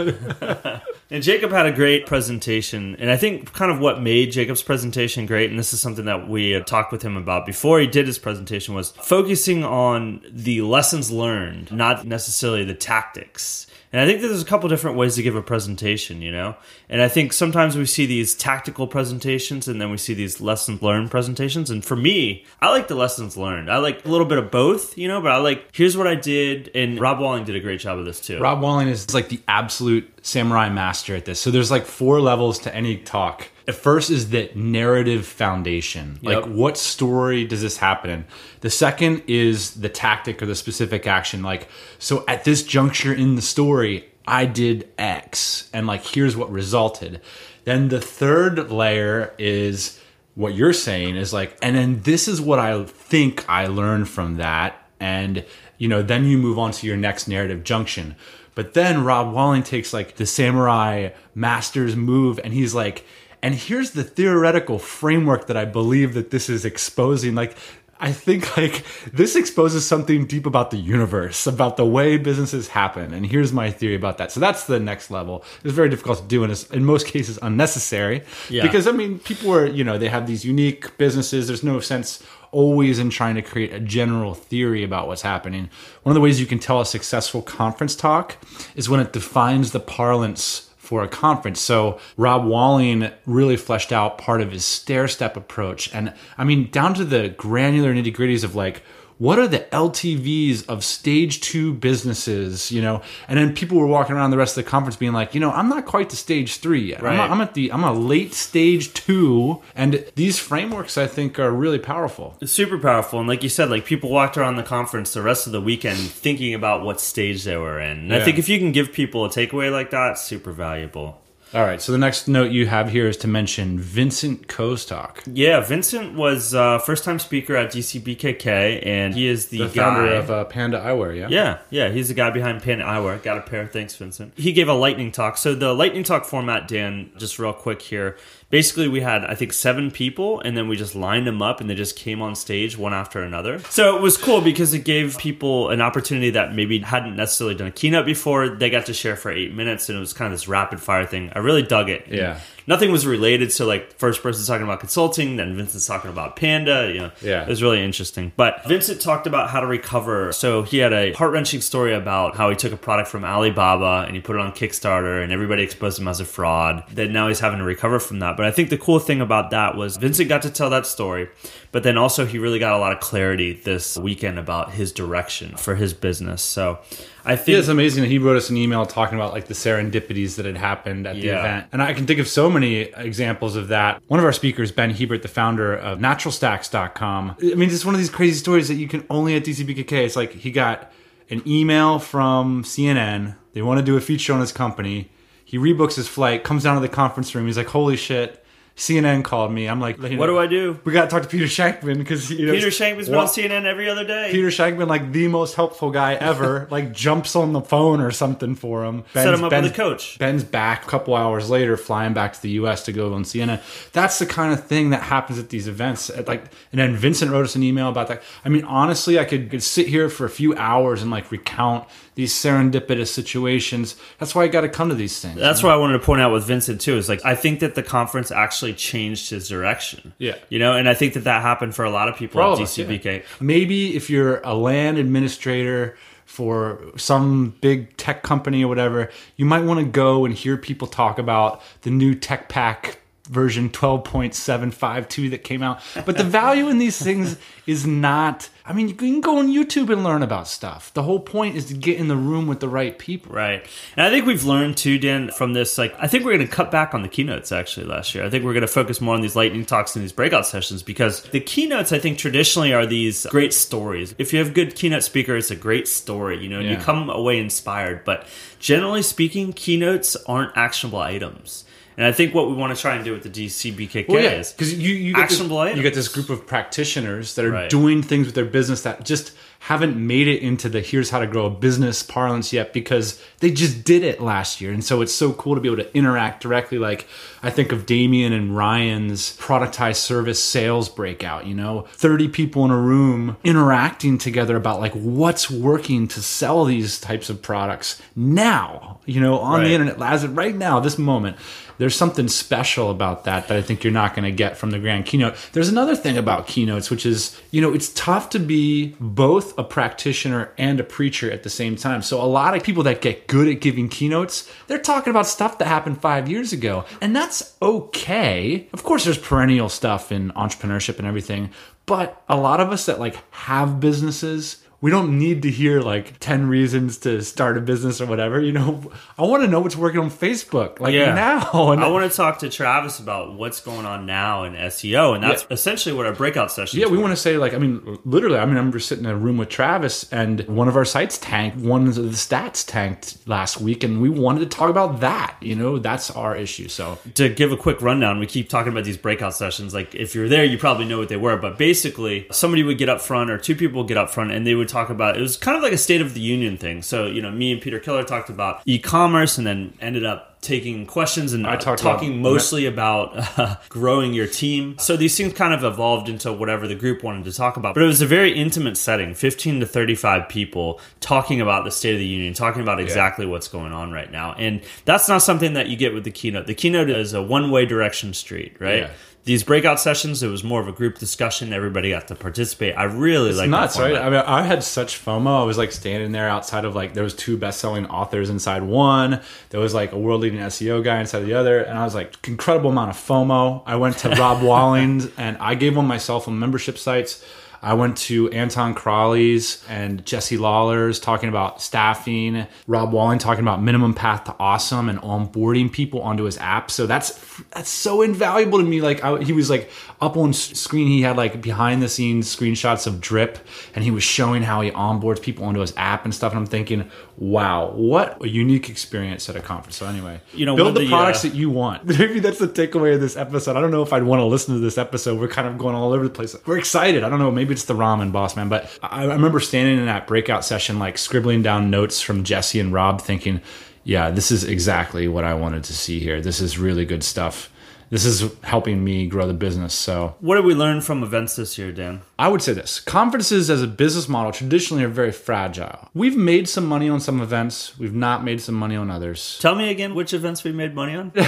And 1.12 1.22
Jacob 1.22 1.52
had 1.52 1.68
a 1.68 1.72
great 1.72 2.08
presentation. 2.08 2.96
And 2.98 3.12
I 3.12 3.18
think 3.18 3.54
kind 3.54 3.72
of 3.72 3.80
what 3.80 4.02
made 4.02 4.32
Jacob's 4.32 4.64
presentation 4.64 5.28
great, 5.28 5.52
and 5.52 5.60
this 5.60 5.72
is 5.72 5.80
something 5.80 6.06
that 6.06 6.28
we 6.28 6.50
had 6.50 6.66
talked 6.66 6.92
with 6.92 7.04
him 7.04 7.16
about 7.16 7.46
before 7.46 7.80
he 7.80 7.86
did 7.86 8.08
his 8.08 8.18
presentation, 8.18 8.74
was 8.74 8.90
focusing 8.92 9.64
on 9.64 10.22
the 10.32 10.62
lessons 10.62 11.12
learned, 11.12 11.72
not 11.72 12.08
necessarily 12.08 12.64
the 12.64 12.74
tactics. 12.74 13.68
And 13.96 14.02
I 14.02 14.08
think 14.08 14.20
that 14.20 14.28
there's 14.28 14.42
a 14.42 14.46
couple 14.46 14.68
different 14.68 14.98
ways 14.98 15.16
to 15.16 15.24
give 15.24 15.38
a 15.38 15.42
presentation, 15.42 16.22
you 16.22 16.30
know? 16.30 16.58
And 16.90 17.02
I 17.02 17.08
think 17.08 17.32
sometimes 17.32 17.78
we 17.78 17.86
see 17.86 18.06
these 18.06 18.36
tactical 18.36 18.88
presentations 18.88 19.70
and 19.70 19.80
then 19.80 19.90
we 19.90 19.96
see 19.96 20.14
these 20.14 20.42
lessons 20.42 20.82
learned 20.82 21.12
presentations. 21.12 21.70
And 21.70 21.84
for 21.84 21.96
me, 21.96 22.44
I 22.60 22.72
like 22.72 22.90
the 22.90 22.96
lessons 22.96 23.38
learned. 23.38 23.72
I 23.72 23.78
like 23.78 24.04
a 24.04 24.10
little 24.10 24.26
bit 24.26 24.38
of 24.38 24.52
both, 24.52 24.98
you 24.98 25.08
know, 25.08 25.22
but 25.22 25.32
I 25.32 25.38
like, 25.38 25.74
here's 25.74 25.96
what 25.96 26.08
I 26.08 26.16
did. 26.16 26.72
And 26.76 27.00
Rob 27.00 27.22
Walling 27.22 27.46
did 27.46 27.56
a 27.56 27.62
great 27.62 27.80
job 27.80 27.98
of 27.98 28.04
this 28.04 28.20
too. 28.20 28.38
Rob 28.38 28.60
Walling 28.60 28.90
is 28.90 29.14
like 29.14 29.30
the 29.30 29.40
absolute 29.48 30.12
samurai 30.22 30.68
master 30.68 31.16
at 31.16 31.24
this. 31.24 31.40
So 31.40 31.50
there's 31.50 31.72
like 31.72 31.86
four 31.86 32.20
levels 32.20 32.60
to 32.60 32.76
any 32.76 32.98
talk. 32.98 33.48
At 33.68 33.76
first 33.76 34.12
is 34.12 34.30
the 34.30 34.52
narrative 34.54 35.26
foundation. 35.26 36.20
Yep. 36.22 36.44
Like, 36.44 36.54
what 36.54 36.78
story 36.78 37.46
does 37.46 37.62
this 37.62 37.78
happen 37.78 38.10
in? 38.10 38.26
The 38.62 38.70
second 38.70 39.24
is 39.28 39.76
the 39.76 39.90
tactic 39.90 40.42
or 40.42 40.46
the 40.46 40.56
specific 40.56 41.08
action. 41.08 41.42
Like, 41.42 41.68
so 41.98 42.24
at 42.28 42.44
this 42.44 42.64
juncture 42.64 43.14
in 43.14 43.36
the 43.36 43.42
story, 43.42 44.10
I 44.28 44.46
did 44.46 44.90
X, 44.98 45.70
and 45.74 45.88
like, 45.88 46.04
here's 46.06 46.36
what 46.36 46.52
resulted. 46.52 47.22
Then 47.64 47.90
the 47.90 48.02
third 48.02 48.72
layer 48.72 49.34
is 49.38 50.00
what 50.36 50.54
you're 50.54 50.74
saying 50.74 51.16
is 51.16 51.34
like, 51.34 51.58
and 51.62 51.76
then 51.76 52.02
this 52.02 52.28
is 52.28 52.42
what 52.42 52.60
I 52.60 52.84
think 52.84 53.48
I 53.50 53.68
learned 53.68 54.10
from 54.10 54.38
that. 54.38 54.76
And, 55.00 55.46
you 55.78 55.88
know, 55.88 56.02
then 56.02 56.26
you 56.26 56.38
move 56.38 56.60
on 56.60 56.72
to 56.72 56.88
your 56.88 56.98
next 56.98 57.28
narrative 57.28 57.64
junction. 57.64 58.16
But 58.54 58.74
then 58.74 59.04
Rob 59.04 59.34
Walling 59.34 59.64
takes 59.64 59.94
like 59.94 60.16
the 60.16 60.26
samurai 60.26 61.10
master's 61.34 61.96
move 61.96 62.40
and 62.44 62.54
he's 62.54 62.74
like, 62.74 63.06
and 63.46 63.54
here's 63.54 63.92
the 63.92 64.04
theoretical 64.04 64.80
framework 64.80 65.46
that 65.46 65.56
I 65.56 65.66
believe 65.66 66.16
that 66.16 66.32
this 66.32 66.50
is 66.50 66.66
exposing. 66.66 67.36
Like, 67.36 67.56
I 68.00 68.12
think 68.12 68.58
like 68.58 68.84
this 69.14 69.36
exposes 69.36 69.86
something 69.86 70.26
deep 70.26 70.48
about 70.48 70.72
the 70.72 70.78
universe, 70.78 71.46
about 71.46 71.78
the 71.78 71.86
way 71.86 72.18
businesses 72.18 72.70
happen. 72.70 73.14
And 73.14 73.24
here's 73.24 73.54
my 73.54 73.70
theory 73.70 73.94
about 73.94 74.18
that. 74.18 74.32
So 74.32 74.40
that's 74.40 74.66
the 74.66 74.80
next 74.80 75.12
level. 75.12 75.46
It's 75.64 75.76
very 75.76 75.90
difficult 75.90 76.18
to 76.18 76.26
do 76.26 76.42
and 76.42 76.52
it's 76.52 76.64
in 76.72 76.86
most 76.86 77.06
cases 77.06 77.38
unnecessary. 77.44 78.24
Yeah. 78.50 78.64
Because 78.64 78.88
I 78.88 78.92
mean, 78.94 79.20
people 79.20 79.54
are, 79.54 79.68
you 79.68 79.84
know, 79.84 80.00
they 80.00 80.10
have 80.10 80.26
these 80.26 80.44
unique 80.44 80.98
businesses. 80.98 81.46
There's 81.46 81.64
no 81.64 81.80
sense 81.80 82.24
always 82.52 82.98
in 82.98 83.12
trying 83.12 83.36
to 83.36 83.44
create 83.44 83.72
a 83.72 83.80
general 83.80 84.34
theory 84.34 84.84
about 84.84 85.08
what's 85.08 85.22
happening. 85.22 85.70
One 86.02 86.12
of 86.12 86.16
the 86.16 86.22
ways 86.22 86.40
you 86.40 86.48
can 86.48 86.58
tell 86.58 86.82
a 86.82 86.86
successful 86.86 87.44
conference 87.44 87.96
talk 87.96 88.38
is 88.76 88.90
when 88.90 89.00
it 89.00 89.14
defines 89.14 89.72
the 89.72 89.80
parlance 89.80 90.72
for 90.86 91.04
a 91.04 91.08
conference. 91.08 91.60
So 91.60 92.00
Rob 92.18 92.46
Walling 92.46 93.12
really 93.26 93.58
fleshed 93.58 93.92
out 93.92 94.18
part 94.18 94.42
of 94.42 94.52
his 94.52 94.64
stair 94.64 95.08
step 95.08 95.36
approach. 95.36 95.94
And 95.94 96.14
I 96.38 96.44
mean, 96.44 96.70
down 96.72 96.94
to 96.96 97.06
the 97.06 97.30
granular 97.30 97.94
nitty 97.94 98.16
gritties 98.16 98.44
of 98.44 98.56
like, 98.56 98.84
what 99.18 99.40
are 99.40 99.48
the 99.48 99.60
LTVs 99.72 100.68
of 100.68 100.84
stage 100.84 101.40
two 101.42 101.74
businesses, 101.74 102.72
you 102.72 102.82
know? 102.82 103.02
And 103.28 103.38
then 103.40 103.54
people 103.56 103.78
were 103.78 103.88
walking 103.88 104.16
around 104.16 104.32
the 104.32 104.38
rest 104.38 104.58
of 104.58 104.66
the 104.66 104.70
conference 104.70 104.96
being 104.96 105.14
like, 105.14 105.34
you 105.34 105.40
know, 105.40 105.52
I'm 105.52 105.70
not 105.70 105.86
quite 105.86 106.10
to 106.10 106.16
stage 106.18 106.58
three 106.58 106.82
yet. 106.90 107.00
I'm, 107.00 107.06
Right. 107.06 107.16
not- 107.18 107.32
I'm 107.32 107.42
at 107.42 107.54
the, 107.54 107.72
I'm 107.72 107.84
a 107.84 107.94
late 107.94 108.34
stage 108.34 108.94
two. 108.94 109.62
And 109.76 110.04
these 110.16 110.38
frameworks, 110.40 110.98
I 110.98 111.08
think, 111.08 111.40
are 111.40 111.52
really 111.52 111.80
powerful. 111.80 112.36
It's 112.42 112.52
super 112.52 112.78
powerful, 112.78 113.20
and 113.20 113.28
like 113.28 113.44
you 113.44 113.50
said, 113.50 113.70
like 113.70 113.86
people 113.86 114.10
walked 114.10 114.38
around 114.38 114.56
the 114.58 114.64
conference 114.64 115.14
the 115.14 115.22
rest 115.22 115.46
of 115.48 115.54
the 115.54 115.62
weekend 115.62 115.98
thinking 115.98 116.54
about 116.54 116.84
what 116.84 117.00
stage 117.00 117.44
they 117.44 117.58
were 117.58 117.80
in. 117.80 117.98
And 118.12 118.16
I 118.16 118.20
think 118.24 118.38
if 118.38 118.50
you 118.50 118.60
can 118.60 118.72
give 118.72 118.92
people 118.92 119.24
a 119.26 119.30
takeaway 119.30 119.72
like 119.72 119.92
that, 119.92 120.12
it's 120.14 120.22
super 120.24 120.52
valuable. 120.52 121.22
All 121.56 121.64
right. 121.64 121.82
So 121.82 121.94
the 121.94 121.98
next 121.98 122.28
note 122.28 122.52
you 122.52 122.68
have 122.68 122.90
here 122.90 123.08
is 123.08 123.16
to 123.18 123.30
mention 123.30 123.80
Vincent 123.80 124.48
Kostok, 124.50 125.22
Yeah, 125.26 125.62
Vincent 125.62 126.14
was 126.14 126.54
uh, 126.54 126.80
first 126.80 127.06
time 127.06 127.18
speaker 127.18 127.56
at 127.56 127.72
DCBKK, 127.72 128.86
and 128.86 129.14
he 129.14 129.26
is 129.28 129.48
the, 129.48 129.60
the 129.60 129.68
guy. 129.68 129.72
founder 129.74 130.14
of 130.16 130.30
uh, 130.30 130.44
Panda 130.46 130.80
Eyewear. 130.82 131.18
Yeah. 131.18 131.28
Yeah, 131.30 131.60
yeah, 131.70 131.90
he's 131.90 132.10
the 132.10 132.14
guy 132.14 132.30
behind 132.30 132.62
Pin 132.62 132.80
Eyewear. 132.80 133.24
Got 133.24 133.38
a 133.38 133.42
pair. 133.42 133.66
Thanks, 133.68 133.96
Vincent. 133.96 134.34
He 134.36 134.52
gave 134.52 134.68
a 134.68 134.74
lightning 134.74 135.14
talk. 135.14 135.38
So 135.38 135.56
the 135.56 135.74
lightning 135.74 136.04
talk 136.04 136.26
format, 136.26 136.68
Dan, 136.68 137.12
just 137.18 137.40
real 137.40 137.54
quick 137.54 137.82
here. 137.82 138.18
Basically, 138.50 138.88
we 138.88 139.02
had 139.02 139.26
I 139.26 139.36
think 139.36 139.54
seven 139.54 139.92
people, 139.92 140.40
and 140.42 140.56
then 140.56 140.68
we 140.68 140.76
just 140.76 140.96
lined 140.96 141.28
them 141.28 141.42
up, 141.42 141.60
and 141.60 141.70
they 141.70 141.76
just 141.76 141.96
came 141.96 142.22
on 142.22 142.36
stage 142.36 142.78
one 142.78 142.94
after 142.94 143.22
another. 143.22 143.60
So 143.70 143.96
it 143.96 144.02
was 144.02 144.18
cool 144.18 144.42
because 144.42 144.74
it 144.74 144.86
gave 144.86 145.18
people 145.18 145.70
an 145.70 145.82
opportunity 145.82 146.30
that 146.32 146.54
maybe 146.54 146.80
hadn't 146.80 147.16
necessarily 147.16 147.56
done 147.56 147.68
a 147.68 147.72
keynote 147.72 148.06
before. 148.06 148.50
They 148.50 148.70
got 148.70 148.86
to 148.86 148.94
share 148.94 149.16
for 149.16 149.32
eight 149.32 149.54
minutes, 149.54 149.90
and 149.90 149.98
it 149.98 150.02
was 150.02 150.14
kind 150.14 150.32
of 150.32 150.40
this 150.40 150.48
rapid 150.48 150.80
fire 150.80 151.06
thing. 151.06 151.32
I 151.36 151.40
really 151.40 151.64
dug 151.64 151.90
it. 151.90 152.08
Yeah. 152.10 152.40
Nothing 152.68 152.92
was 152.92 153.06
related. 153.06 153.52
So 153.52 153.66
like 153.66 153.94
first 153.94 154.24
person's 154.24 154.48
talking 154.48 154.64
about 154.64 154.80
consulting, 154.80 155.36
then 155.36 155.56
Vincent's 155.56 155.86
talking 155.86 156.10
about 156.10 156.36
Panda. 156.36 156.92
You 156.94 157.00
know, 157.00 157.12
Yeah. 157.22 157.44
it 157.44 157.48
was 157.50 157.62
really 157.62 157.84
interesting. 157.84 158.32
But 158.36 158.66
Vincent 158.68 159.02
talked 159.02 159.28
about 159.28 159.50
how 159.50 159.60
to 159.60 159.68
recover. 159.68 160.32
So 160.32 160.64
he 160.64 160.80
had 160.80 160.92
a 160.94 161.14
heart 161.14 161.32
wrenching 161.32 161.62
story 161.62 161.94
about 161.94 162.36
how 162.36 162.50
he 162.50 162.56
took 162.56 162.74
a 162.74 162.78
product 162.78 163.08
from 163.10 163.24
Alibaba 163.24 164.06
and 164.08 164.16
he 164.16 164.22
put 164.22 164.36
it 164.36 164.42
on 164.42 164.52
Kickstarter, 164.52 165.24
and 165.24 165.32
everybody 165.32 165.64
exposed 165.64 166.00
him 166.00 166.08
as 166.08 166.20
a 166.20 166.26
fraud. 166.26 166.84
That 166.94 167.12
now 167.12 167.28
he's 167.28 167.40
having 167.40 167.60
to 167.60 167.66
recover 167.66 168.00
from 168.00 168.20
that. 168.20 168.36
But 168.38 168.46
I 168.46 168.52
think 168.52 168.70
the 168.70 168.78
cool 168.78 169.00
thing 169.00 169.22
about 169.22 169.52
that 169.52 169.76
was 169.76 169.98
Vincent 169.98 170.30
got 170.30 170.42
to 170.44 170.50
tell 170.50 170.70
that 170.72 170.86
story, 170.88 171.30
but 171.72 171.84
then 171.84 171.98
also 171.98 172.26
he 172.26 172.38
really 172.40 172.60
got 172.60 172.74
a 172.74 172.78
lot 172.78 172.92
of 172.92 173.00
clarity 173.00 173.54
this 173.54 173.98
weekend 173.98 174.40
about 174.40 174.72
his 174.72 174.92
direction 174.92 175.56
for 175.56 175.76
his 175.76 175.94
business. 175.94 176.42
So 176.42 176.80
I 177.26 177.36
think 177.36 177.54
Yeah, 177.54 177.60
it's 177.60 177.68
amazing 177.68 178.04
that 178.04 178.10
he 178.10 178.20
wrote 178.20 178.38
us 178.38 178.50
an 178.50 178.58
email 178.58 178.86
talking 178.86 179.18
about 179.18 179.34
like 179.34 179.48
the 179.48 179.54
serendipities 179.54 180.36
that 180.36 180.46
had 180.46 180.58
happened 180.58 181.08
at 181.08 181.16
the 181.16 181.30
event. 181.30 181.68
And 181.72 181.82
I 181.82 181.94
can 181.94 182.06
think 182.06 182.20
of 182.20 182.28
so 182.28 182.50
many 182.50 182.82
examples 182.82 183.56
of 183.56 183.70
that. 183.70 184.02
One 184.08 184.20
of 184.20 184.26
our 184.26 184.34
speakers, 184.34 184.72
Ben 184.72 184.92
Hebert, 184.92 185.22
the 185.22 185.28
founder 185.28 185.76
of 185.76 186.00
naturalstacks.com. 186.00 187.36
I 187.42 187.56
mean, 187.56 187.70
it's 187.70 187.86
one 187.86 187.96
of 187.96 188.00
these 188.00 188.10
crazy 188.10 188.38
stories 188.38 188.68
that 188.68 188.76
you 188.76 188.88
can 188.88 189.06
only 189.10 189.36
at 189.36 189.44
DCBKK. 189.44 190.06
It's 190.06 190.16
like 190.16 190.34
he 190.34 190.52
got 190.52 190.92
an 191.30 191.42
email 191.48 192.00
from 192.00 192.64
CNN. 192.64 193.36
They 193.54 193.62
want 193.62 193.80
to 193.80 193.86
do 193.86 193.98
a 193.98 194.02
feature 194.02 194.34
on 194.34 194.40
his 194.40 194.52
company. 194.52 195.10
He 195.44 195.58
rebooks 195.58 195.96
his 195.96 196.08
flight, 196.08 196.44
comes 196.44 196.64
down 196.64 196.76
to 196.76 196.82
the 196.82 196.90
conference 196.90 197.34
room. 197.34 197.46
He's 197.46 197.58
like, 197.58 197.68
holy 197.68 197.98
shit. 197.98 198.45
CNN 198.76 199.24
called 199.24 199.54
me. 199.54 199.68
I'm 199.68 199.80
like, 199.80 199.98
what 200.00 200.28
do 200.28 200.38
I 200.38 200.48
do? 200.48 200.78
We 200.84 200.92
got 200.92 201.06
to 201.06 201.08
talk 201.10 201.24
to 201.24 201.30
Peter 201.30 201.46
Shankman 201.46 201.98
because 201.98 202.30
you 202.30 202.46
know, 202.46 202.52
Peter 202.52 202.68
Shankman's 202.68 203.08
been 203.08 203.18
on 203.18 203.28
CNN 203.28 203.64
every 203.64 203.90
other 203.90 204.04
day. 204.04 204.30
Peter 204.34 204.50
Shankman, 204.50 204.88
like 204.88 205.14
the 205.14 205.30
most 205.30 205.56
helpful 205.56 205.92
guy 205.92 206.16
ever, 206.16 206.68
like 206.72 206.92
jumps 206.92 207.38
on 207.38 207.54
the 207.54 207.62
phone 207.62 208.02
or 208.02 208.12
something 208.12 208.54
for 208.54 208.84
him. 208.84 209.06
Set 209.14 209.34
him 209.34 209.46
up 209.46 209.50
Ben's, 209.50 209.64
with 209.64 209.72
a 209.72 209.76
coach. 209.76 210.20
Ben's 210.20 210.44
back 210.44 210.84
a 210.84 210.90
couple 210.90 211.16
hours 211.16 211.50
later, 211.50 211.78
flying 211.78 212.14
back 212.14 212.34
to 212.34 212.42
the 212.42 212.50
U.S. 212.50 212.84
to 212.84 212.92
go 212.92 213.14
on 213.14 213.24
CNN. 213.24 213.62
That's 213.94 214.20
the 214.20 214.26
kind 214.26 214.52
of 214.52 214.66
thing 214.66 214.90
that 214.90 215.04
happens 215.04 215.40
at 215.40 215.50
these 215.50 215.70
events. 215.70 216.10
At, 216.10 216.28
Like, 216.28 216.44
and 216.74 216.82
then 216.82 216.98
Vincent 216.98 217.32
wrote 217.32 217.46
us 217.46 217.56
an 217.56 217.64
email 217.64 217.88
about 217.88 218.10
that. 218.10 218.24
I 218.44 218.50
mean, 218.50 218.66
honestly, 218.66 219.18
I 219.18 219.24
could, 219.24 219.50
could 219.50 219.64
sit 219.64 219.88
here 219.88 220.10
for 220.10 220.26
a 220.26 220.30
few 220.30 220.54
hours 220.56 221.02
and 221.02 221.10
like 221.10 221.32
recount 221.32 221.88
these 222.16 222.34
serendipitous 222.34 223.08
situations. 223.08 223.96
That's 224.18 224.34
why 224.34 224.44
I 224.44 224.48
got 224.48 224.62
to 224.62 224.70
come 224.70 224.90
to 224.90 224.96
these 224.96 225.20
things. 225.20 225.40
That's 225.40 225.62
what 225.62 225.72
I 225.72 225.78
wanted 225.78 225.94
to 225.94 226.06
point 226.06 226.22
out 226.22 226.32
with 226.32 226.46
Vincent 226.46 226.82
too. 226.82 226.98
Is 226.98 227.08
like 227.08 227.24
I 227.24 227.36
think 227.36 227.60
that 227.60 227.76
the 227.76 227.84
conference 227.84 228.32
actually 228.32 228.74
changed 228.74 229.30
his 229.30 229.48
direction. 229.48 230.14
Yeah. 230.18 230.36
you 230.50 230.60
know, 230.60 230.74
and 230.74 230.90
I 230.90 230.94
think 230.94 231.14
that 231.14 231.26
that 231.26 231.42
happened 231.42 231.76
for 231.76 231.86
a 231.86 231.90
lot 231.90 232.08
of 232.08 232.16
people 232.16 232.42
at 232.42 232.60
us, 232.60 232.78
yeah. 232.78 232.86
DCBK. 232.86 233.24
Maybe 233.40 233.96
if 233.96 234.10
you're 234.10 234.40
a 234.42 234.54
LAN 234.54 234.98
administrator 234.98 235.98
for 236.26 236.82
some 236.98 237.56
big 237.62 237.96
tech 237.98 238.24
company 238.24 238.64
or 238.64 238.68
whatever, 238.68 239.12
you 239.36 239.46
might 239.46 239.64
want 239.64 239.80
to 239.80 239.86
go 239.86 240.26
and 240.26 240.34
hear 240.34 240.58
people 240.58 240.88
talk 240.88 241.20
about 241.20 241.62
the 241.82 241.92
new 241.92 242.16
tech 242.16 242.50
pack 242.50 243.00
version 243.26 243.70
12.752 243.70 245.32
that 245.32 245.44
came 245.44 245.64
out. 245.64 245.82
But 246.06 246.18
the 246.18 246.24
value 246.24 246.70
in 246.70 246.78
these 246.78 247.02
things 247.02 247.38
is 247.68 247.86
not 247.86 248.50
I 248.68 248.74
mean, 248.74 248.88
you 248.88 248.96
can 248.96 249.22
go 249.22 249.38
on 249.38 249.48
YouTube 249.48 249.92
and 249.92 250.04
learn 250.04 250.24
about 250.24 250.48
stuff. 250.48 250.92
The 250.96 251.04
whole 251.04 251.20
point 251.20 251.56
is 251.56 251.66
to 251.66 251.76
get 251.76 252.00
in 252.00 252.08
the 252.08 252.16
room 252.16 252.48
with 252.48 252.62
the 252.62 252.68
right 252.68 252.98
people. 252.98 253.32
Right. 253.32 253.64
And 253.96 254.08
I 254.08 254.10
think 254.10 254.26
we've 254.26 254.44
learned 254.44 254.76
too, 254.76 254.98
Dan, 254.98 255.30
from 255.30 255.54
this. 255.54 255.78
Like, 255.78 255.94
I 256.00 256.08
think 256.08 256.26
we're 256.26 256.36
going 256.36 256.48
to 256.48 256.52
cut 256.52 256.72
back 256.72 256.96
on 256.96 257.04
the 257.04 257.08
keynotes 257.08 257.52
actually 257.52 257.86
last 257.86 258.16
year. 258.16 258.26
I 258.26 258.30
think 258.32 258.44
we're 258.44 258.54
going 258.54 258.62
to 258.62 258.68
focus 258.68 259.02
more 259.02 259.14
on 259.14 259.22
these 259.22 259.36
lightning 259.36 259.66
talks 259.66 259.96
and 259.96 260.02
these 260.02 260.12
breakout 260.12 260.48
sessions 260.48 260.82
because 260.82 261.22
the 261.26 261.40
keynotes, 261.40 261.92
I 261.92 262.00
think, 262.00 262.18
traditionally 262.18 262.74
are 262.74 262.88
these 262.88 263.28
great 263.30 263.54
stories. 263.54 264.16
If 264.18 264.34
you 264.34 264.40
have 264.40 264.56
good 264.56 264.74
keynote 264.74 265.04
speaker, 265.04 265.36
it's 265.36 265.52
a 265.52 265.56
great 265.56 265.88
story, 265.88 266.42
you 266.42 266.50
know, 266.50 266.60
and 266.60 266.68
you 266.68 266.78
come 266.78 267.12
away 267.12 267.38
inspired. 267.38 268.04
But 268.04 268.26
generally 268.58 269.04
speaking, 269.04 269.54
keynotes 269.54 270.16
aren't 270.26 270.58
actionable 270.58 271.02
items. 271.02 271.66
And 271.98 272.06
I 272.06 272.12
think 272.12 272.34
what 272.34 272.50
we 272.50 272.56
want 272.56 272.76
to 272.76 272.82
try 272.82 272.96
and 272.96 273.06
do 273.06 273.14
with 273.14 273.24
the 273.24 273.30
DCBKK 273.30 274.10
Well, 274.10 274.22
yeah, 274.22 274.32
is 274.32 274.52
because 274.52 274.74
you 274.74 274.94
you 274.94 275.14
get, 275.14 275.30
this, 275.30 275.40
you 275.40 275.82
get 275.82 275.94
this 275.94 276.10
group 276.10 276.30
of 276.30 276.46
practitioners 276.46 277.36
that 277.36 277.46
are 277.46 277.52
Right. 277.52 277.70
doing 277.70 278.02
things 278.04 278.26
with 278.26 278.36
their 278.36 278.44
business 278.46 278.82
that 278.82 279.06
just 279.06 279.32
haven't 279.60 279.96
made 279.96 280.28
it 280.28 280.42
into 280.42 280.68
the 280.70 280.82
here's 280.82 281.10
how 281.10 281.20
to 281.20 281.26
grow 281.28 281.46
a 281.46 281.50
business 281.50 282.04
parlance 282.04 282.52
yet 282.54 282.74
because 282.74 283.20
they 283.40 283.50
just 283.50 283.84
did 283.84 284.04
it 284.04 284.22
last 284.22 284.60
year, 284.62 284.72
and 284.72 284.84
so 284.84 285.02
it's 285.02 285.14
so 285.14 285.32
cool 285.34 285.56
to 285.56 285.62
be 285.62 285.70
able 285.70 285.82
to 285.82 285.96
interact 285.98 286.42
directly. 286.44 286.78
Like 286.78 287.08
I 287.46 287.52
think 287.52 287.72
of 287.72 287.86
Damien 287.86 288.34
and 288.34 288.58
Ryan's 288.58 289.38
productized 289.38 289.98
service 289.98 290.44
sales 290.44 290.90
breakout. 290.90 291.46
You 291.46 291.54
know, 291.54 291.86
thirty 291.92 292.28
people 292.28 292.66
in 292.66 292.72
a 292.72 292.78
room 292.78 293.38
interacting 293.44 294.18
together 294.18 294.56
about 294.56 294.80
like 294.80 294.94
what's 294.94 295.50
working 295.50 296.08
to 296.10 296.22
sell 296.22 296.66
these 296.66 297.00
types 297.00 297.30
of 297.30 297.42
products 297.42 298.02
now. 298.16 299.00
You 299.06 299.22
know, 299.22 299.38
on 299.40 299.60
Right. 299.60 299.68
the 299.68 299.74
internet 299.74 300.02
as 300.02 300.24
of 300.24 300.36
right 300.36 300.56
now, 300.56 300.80
this 300.80 300.98
moment. 300.98 301.38
There's 301.78 301.94
something 301.96 302.30
special 302.30 302.90
about 302.90 303.26
that 303.26 303.50
that 303.50 303.58
I 303.58 303.62
think 303.62 303.84
you're 303.84 303.92
not 303.92 304.16
going 304.16 304.24
to 304.24 304.32
get 304.32 304.56
from 304.56 304.72
the 304.72 304.80
grand 304.80 305.06
keynote. 305.06 305.36
There's 305.52 305.68
another 305.68 305.94
thing 305.94 306.18
about 306.18 306.48
keynotes, 306.48 306.90
which 306.90 307.06
is, 307.06 307.38
you 307.52 307.60
know, 307.60 307.74
it's 307.74 307.90
tough 307.90 308.30
to 308.30 308.40
be 308.40 308.96
both 309.02 309.58
a 309.60 309.64
practitioner 309.66 310.54
and 310.58 310.80
a 310.80 310.86
preacher 310.86 311.30
at 311.30 311.44
the 311.44 311.50
same 311.50 311.76
time. 311.76 312.02
So 312.02 312.22
a 312.22 312.24
lot 312.24 312.56
of 312.56 312.64
people 312.64 312.84
that 312.84 313.02
get 313.02 313.28
good 313.28 313.50
at 313.50 313.60
giving 313.60 313.90
keynotes, 313.90 314.50
they're 314.68 314.78
talking 314.80 315.12
about 315.12 315.28
stuff 315.28 315.58
that 315.58 315.68
happened 315.68 316.00
five 316.02 316.30
years 316.30 316.54
ago. 316.54 316.86
And 317.02 317.14
that's 317.14 317.35
okay. 317.62 318.68
Of 318.74 318.84
course, 318.84 319.04
there's 319.06 319.18
perennial 319.18 319.70
stuff 319.70 320.12
in 320.12 320.32
entrepreneurship 320.32 320.98
and 321.00 321.08
everything. 321.08 321.52
But 321.86 322.22
a 322.28 322.38
lot 322.38 322.62
of 322.62 322.72
us 322.72 322.86
that 322.88 323.00
like 323.00 323.18
have 323.32 323.80
businesses, 323.80 324.65
we 324.82 324.92
don't 324.92 325.18
need 325.18 325.42
to 325.44 325.50
hear 325.52 325.82
like 325.82 326.20
10 326.20 326.48
reasons 326.48 326.98
to 327.00 327.22
start 327.22 327.58
a 327.58 327.62
business 327.62 328.02
or 328.02 328.06
whatever. 328.06 328.40
You 328.40 328.52
know, 328.52 328.92
I 329.18 329.24
want 329.24 329.44
to 329.44 329.48
know 329.50 329.60
what's 329.62 329.76
working 329.76 330.00
on 330.00 330.10
Facebook 330.12 330.80
like 330.80 330.94
Yeah. 330.94 331.14
now. 331.14 331.72
And 331.76 331.84
I 331.84 331.88
want 331.90 332.10
to 332.10 332.16
talk 332.16 332.40
to 332.40 332.50
Travis 332.50 333.00
about 333.00 333.34
what's 333.34 333.60
going 333.62 333.86
on 333.86 334.06
now 334.06 334.44
in 334.44 334.54
SEO, 334.54 335.16
and 335.16 335.24
that's 335.24 335.44
Yeah. 335.44 335.54
essentially 335.54 335.96
what 335.96 336.06
our 336.06 336.14
breakout 336.14 336.52
session. 336.52 336.80
yeah, 336.80 336.88
we 336.88 336.98
want 336.98 337.12
to 337.12 337.18
say 337.18 337.38
like 337.38 337.54
I 337.54 337.58
mean, 337.58 337.98
literally. 338.06 338.38
I 338.38 338.46
mean, 338.46 338.56
I 338.56 338.60
remember 338.60 338.80
sitting 338.80 339.06
in 339.06 339.12
a 339.12 339.16
room 339.18 339.38
with 339.38 339.50
Travis, 339.50 340.06
and 340.12 340.42
one 340.48 340.68
of 340.68 340.76
our 340.76 340.86
sites 340.86 341.18
tanked. 341.18 341.58
One 341.58 341.88
of 341.88 341.96
the 341.96 342.02
stats 342.10 342.66
tanked 342.66 343.18
last 343.28 343.60
week, 343.60 343.84
and 343.84 344.02
we 344.02 344.10
wanted 344.10 344.42
to 344.42 344.46
talk 344.58 344.70
about 344.70 345.00
that. 345.02 345.36
You 345.42 345.56
know, 345.56 345.80
that's 345.80 346.12
our 346.12 346.36
issue. 346.36 346.68
So 346.68 346.98
to 347.16 347.30
give 347.30 347.52
a 347.52 347.58
quick 347.58 347.82
rundown, 347.82 348.20
we 348.20 348.26
keep 348.28 348.50
talking 348.50 348.72
about 348.72 348.84
these 348.86 348.98
breakout 348.98 349.34
sessions. 349.34 349.74
Like 349.74 349.96
if 349.96 350.14
you're 350.16 350.30
there, 350.30 350.44
you 350.44 350.58
probably 350.58 350.86
know 350.86 350.98
what 351.00 351.10
they 351.10 351.18
were. 351.18 351.38
But 351.38 351.58
basically, 351.58 352.28
somebody 352.32 352.64
would 352.64 352.78
get 352.78 352.90
up 352.90 353.02
front, 353.02 353.30
or 353.32 353.38
two 353.38 353.56
people 353.56 353.82
would 353.82 353.88
get 353.88 353.98
up 353.98 354.10
front, 354.12 354.32
and 354.32 354.46
they 354.46 354.54
would 354.56 354.65
talk 354.66 354.90
about. 354.90 355.18
It 355.18 355.22
was 355.22 355.38
kind 355.38 355.56
of 355.58 355.64
like 355.64 355.74
a 355.74 355.78
State 355.78 356.02
of 356.02 356.14
the 356.14 356.22
Union 356.22 356.58
thing. 356.58 356.82
So 356.82 357.06
you 357.08 357.22
know, 357.22 357.32
me 357.32 357.52
and 357.52 357.62
Peter 357.62 357.80
Killer 357.80 358.04
talked 358.04 358.30
about 358.30 358.62
e-commerce, 358.66 359.38
and 359.38 359.46
then 359.48 359.74
ended 359.82 360.06
up 360.06 360.32
taking 360.42 360.86
questions 360.86 361.34
and 361.34 361.48
uh, 361.48 361.56
talking 361.58 362.10
about- 362.12 362.20
mostly 362.22 362.68
about 362.68 363.40
uh, 363.40 363.56
growing 363.70 364.14
your 364.14 364.28
team. 364.28 364.78
So 364.78 364.96
these 364.96 365.18
things 365.18 365.34
kind 365.34 365.56
of 365.56 365.64
evolved 365.64 366.08
into 366.08 366.32
whatever 366.32 366.68
the 366.68 366.76
group 366.76 367.02
wanted 367.04 367.26
to 367.26 367.34
talk 367.34 367.58
about. 367.58 367.74
But 367.74 367.82
it 367.82 367.88
was 367.88 368.04
a 368.04 368.06
very 368.06 368.32
intimate 368.32 368.78
setting 368.78 369.16
15 369.16 369.62
to 369.62 369.66
35 369.66 370.30
people 370.30 370.80
talking 371.00 371.42
about 371.42 371.66
the 371.66 371.72
State 371.72 371.94
of 371.94 372.00
the 372.00 372.06
Union, 372.06 372.36
talking 372.36 372.62
about 372.62 372.80
exactly 372.80 373.26
what's 373.26 373.48
going 373.48 373.72
on 373.74 373.92
right 373.92 374.12
now. 374.12 374.34
And 374.34 374.62
that's 374.86 375.10
not 375.10 375.24
something 375.24 375.54
that 375.54 375.68
you 375.68 375.78
get 375.78 375.96
with 375.96 376.04
the 376.04 376.12
keynote. 376.12 376.46
The 376.46 376.54
keynote 376.54 376.92
is 376.92 377.14
a 377.16 377.24
one 377.24 377.50
way 377.50 377.66
direction 377.66 378.14
street, 378.14 378.56
right? 378.60 378.82
Yeah. 378.84 378.90
These 379.26 379.44
breakout 379.44 379.80
sessions, 379.80 380.22
it 380.22 380.28
was 380.28 380.44
more 380.44 380.62
of 380.62 380.68
a 380.68 380.72
group 380.72 381.00
discussion. 381.00 381.52
Everybody 381.52 381.90
got 381.90 382.08
to 382.10 382.16
participate. 382.16 382.78
I 382.78 382.84
really 382.84 383.34
like 383.34 383.50
nuts, 383.50 383.80
right? 383.80 383.96
I 383.96 384.10
mean, 384.12 384.20
I 384.20 384.44
had 384.44 384.64
such 384.64 385.04
FOMO. 385.04 385.42
I 385.42 385.44
was 385.44 385.58
like 385.58 385.72
standing 385.72 386.12
there 386.12 386.30
outside 386.30 386.64
of 386.64 386.76
like 386.76 386.94
there 386.94 387.04
was 387.04 387.16
two 387.16 387.36
best-selling 387.36 387.88
authors 387.88 388.30
inside 388.30 388.62
one. 388.62 389.22
There 389.50 389.60
was 389.60 389.74
like 389.74 389.94
a 389.94 389.98
world-leading 389.98 390.40
SEO 390.42 390.84
guy 390.84 391.00
inside 391.00 391.22
the 391.22 391.34
other, 391.34 391.60
and 391.60 391.76
I 391.76 391.84
was 391.84 391.96
like 391.96 392.16
incredible 392.28 392.70
amount 392.70 392.92
of 392.92 392.98
FOMO. 392.98 393.64
I 393.66 393.78
went 393.78 393.98
to 394.00 394.10
Rob 394.10 394.44
Walling's 394.44 395.08
and 395.18 395.38
I 395.38 395.56
gave 395.56 395.76
him 395.76 395.88
myself 395.88 396.28
on 396.28 396.38
membership 396.38 396.78
sites. 396.78 397.26
I 397.62 397.74
went 397.74 397.98
to 397.98 398.30
Anton 398.32 398.74
Kraly's 398.74 399.64
and 399.70 400.06
Jesse 400.06 400.38
Lawler's 400.38 401.00
talking 401.00 401.30
about 401.30 401.62
staffing. 401.62 402.48
Rob 402.68 402.92
Walling 402.92 403.20
talking 403.20 403.44
about 403.44 403.62
minimum 403.62 403.94
path 403.94 404.26
to 404.26 404.36
awesome 404.40 404.90
and 404.90 405.00
onboarding 405.02 405.72
people 405.72 406.02
onto 406.02 406.24
his 406.24 406.38
app. 406.38 406.72
So 406.72 406.86
that's 406.86 407.20
that's 407.52 407.70
so 407.70 408.02
invaluable 408.02 408.60
to 408.60 408.66
me. 408.66 408.82
Like 408.82 409.04
I, 409.04 409.22
he 409.22 409.34
was 409.34 409.50
like 409.50 409.70
up 410.02 410.18
on 410.18 410.34
screen, 410.34 410.88
he 410.88 411.02
had 411.02 411.18
like 411.18 411.42
behind 411.42 411.82
the 411.82 411.90
scenes 411.90 412.34
screenshots 412.34 412.88
of 412.88 413.00
Drip, 413.00 413.40
and 413.74 413.84
he 413.84 413.92
was 413.92 414.04
showing 414.04 414.44
how 414.44 414.62
he 414.62 414.72
onboards 414.72 415.22
people 415.22 415.46
onto 415.46 415.60
his 415.60 415.74
app 415.78 416.06
and 416.06 416.14
stuff. 416.14 416.32
And 416.32 416.40
I'm 416.40 416.46
thinking, 416.46 416.90
wow, 417.18 417.72
what 417.72 418.24
a 418.24 418.28
unique 418.28 418.70
experience 418.70 419.30
at 419.30 419.36
a 419.36 419.42
conference. 419.42 419.78
So 419.78 419.86
anyway, 419.86 420.22
You 420.34 420.46
know, 420.46 420.56
build 420.56 420.76
the, 420.76 420.82
the, 420.82 420.90
products 420.90 421.24
uh, 421.24 421.30
that 421.30 421.36
you 421.36 421.50
want. 421.50 421.86
Maybe 422.00 422.20
that's 422.20 422.40
the 422.40 422.48
takeaway 422.48 422.96
of 422.96 423.02
this 423.02 423.16
episode. 423.16 423.56
I 423.56 423.62
don't 423.62 423.72
know 423.72 423.84
if 423.84 423.94
I'd 423.94 424.04
want 424.04 424.20
to 424.20 424.26
listen 424.26 424.56
to 424.56 424.60
this 424.60 424.78
episode. 424.78 425.20
We're 425.20 425.28
kind 425.28 425.48
of 425.48 425.58
going 425.58 425.76
all 425.76 425.94
over 425.94 426.04
the 426.04 426.10
place. 426.10 426.36
We're 426.46 426.58
excited. 426.58 427.04
I 427.04 427.10
don't 427.10 427.20
know. 427.20 427.32
Maybe 427.32 427.45
it's 427.52 427.66
the 427.66 427.76
ramen 427.76 428.12
boss 428.12 428.36
man, 428.36 428.50
but 428.50 428.70
I 428.82 429.06
remember 429.06 429.40
standing 429.40 429.78
in 429.80 429.86
that 429.86 430.08
breakout 430.08 430.46
session, 430.46 430.80
like 430.80 430.98
scribbling 430.98 431.42
down 431.42 431.70
notes 431.70 432.02
from 432.02 432.24
Jesse 432.24 432.60
and 432.60 432.74
Rob, 432.74 433.02
thinking, 433.02 433.42
yeah, 433.84 434.12
this 434.12 434.32
is 434.32 434.44
exactly 434.44 435.08
what 435.08 435.24
I 435.24 435.34
wanted 435.34 435.64
to 435.66 435.74
see 435.74 436.00
here. 436.00 436.22
This 436.22 436.42
is 436.42 436.58
really 436.58 436.86
good 436.86 437.04
stuff. 437.04 437.52
This 437.92 438.04
is 438.04 438.34
helping 438.44 438.84
me 438.84 439.06
grow 439.08 439.28
the 439.28 439.34
business. 439.34 439.74
So 439.74 440.16
What 440.20 440.36
did 440.36 440.46
we 440.46 440.56
learn 440.56 440.82
from 440.82 441.04
events 441.04 441.36
this 441.36 441.58
year, 441.58 441.72
Dan? 441.72 442.02
I 442.18 442.28
would 442.30 442.42
say 442.42 442.54
this 442.54 442.80
conferences 442.80 443.50
as 443.50 443.62
a 443.62 443.68
business 443.68 444.10
model 444.10 444.32
traditionally 444.32 444.84
are 444.84 444.88
very 444.90 445.12
fragile. 445.12 445.90
We've 445.94 446.18
made 446.18 446.50
some 446.50 446.66
money 446.66 446.90
on 446.90 447.00
some 447.00 447.22
events, 447.22 447.78
we've 447.78 447.94
not 447.94 448.24
made 448.24 448.42
some 448.42 448.56
money 448.56 448.76
on 448.76 448.90
others. 448.90 449.38
Tell 449.40 449.56
me 449.56 449.70
again 449.70 449.94
which 449.96 450.14
events 450.14 450.44
we 450.44 450.52
made 450.52 450.74
money 450.74 450.96
on. 450.96 451.12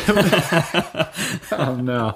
Oh, 1.51 1.75
no. 1.75 2.15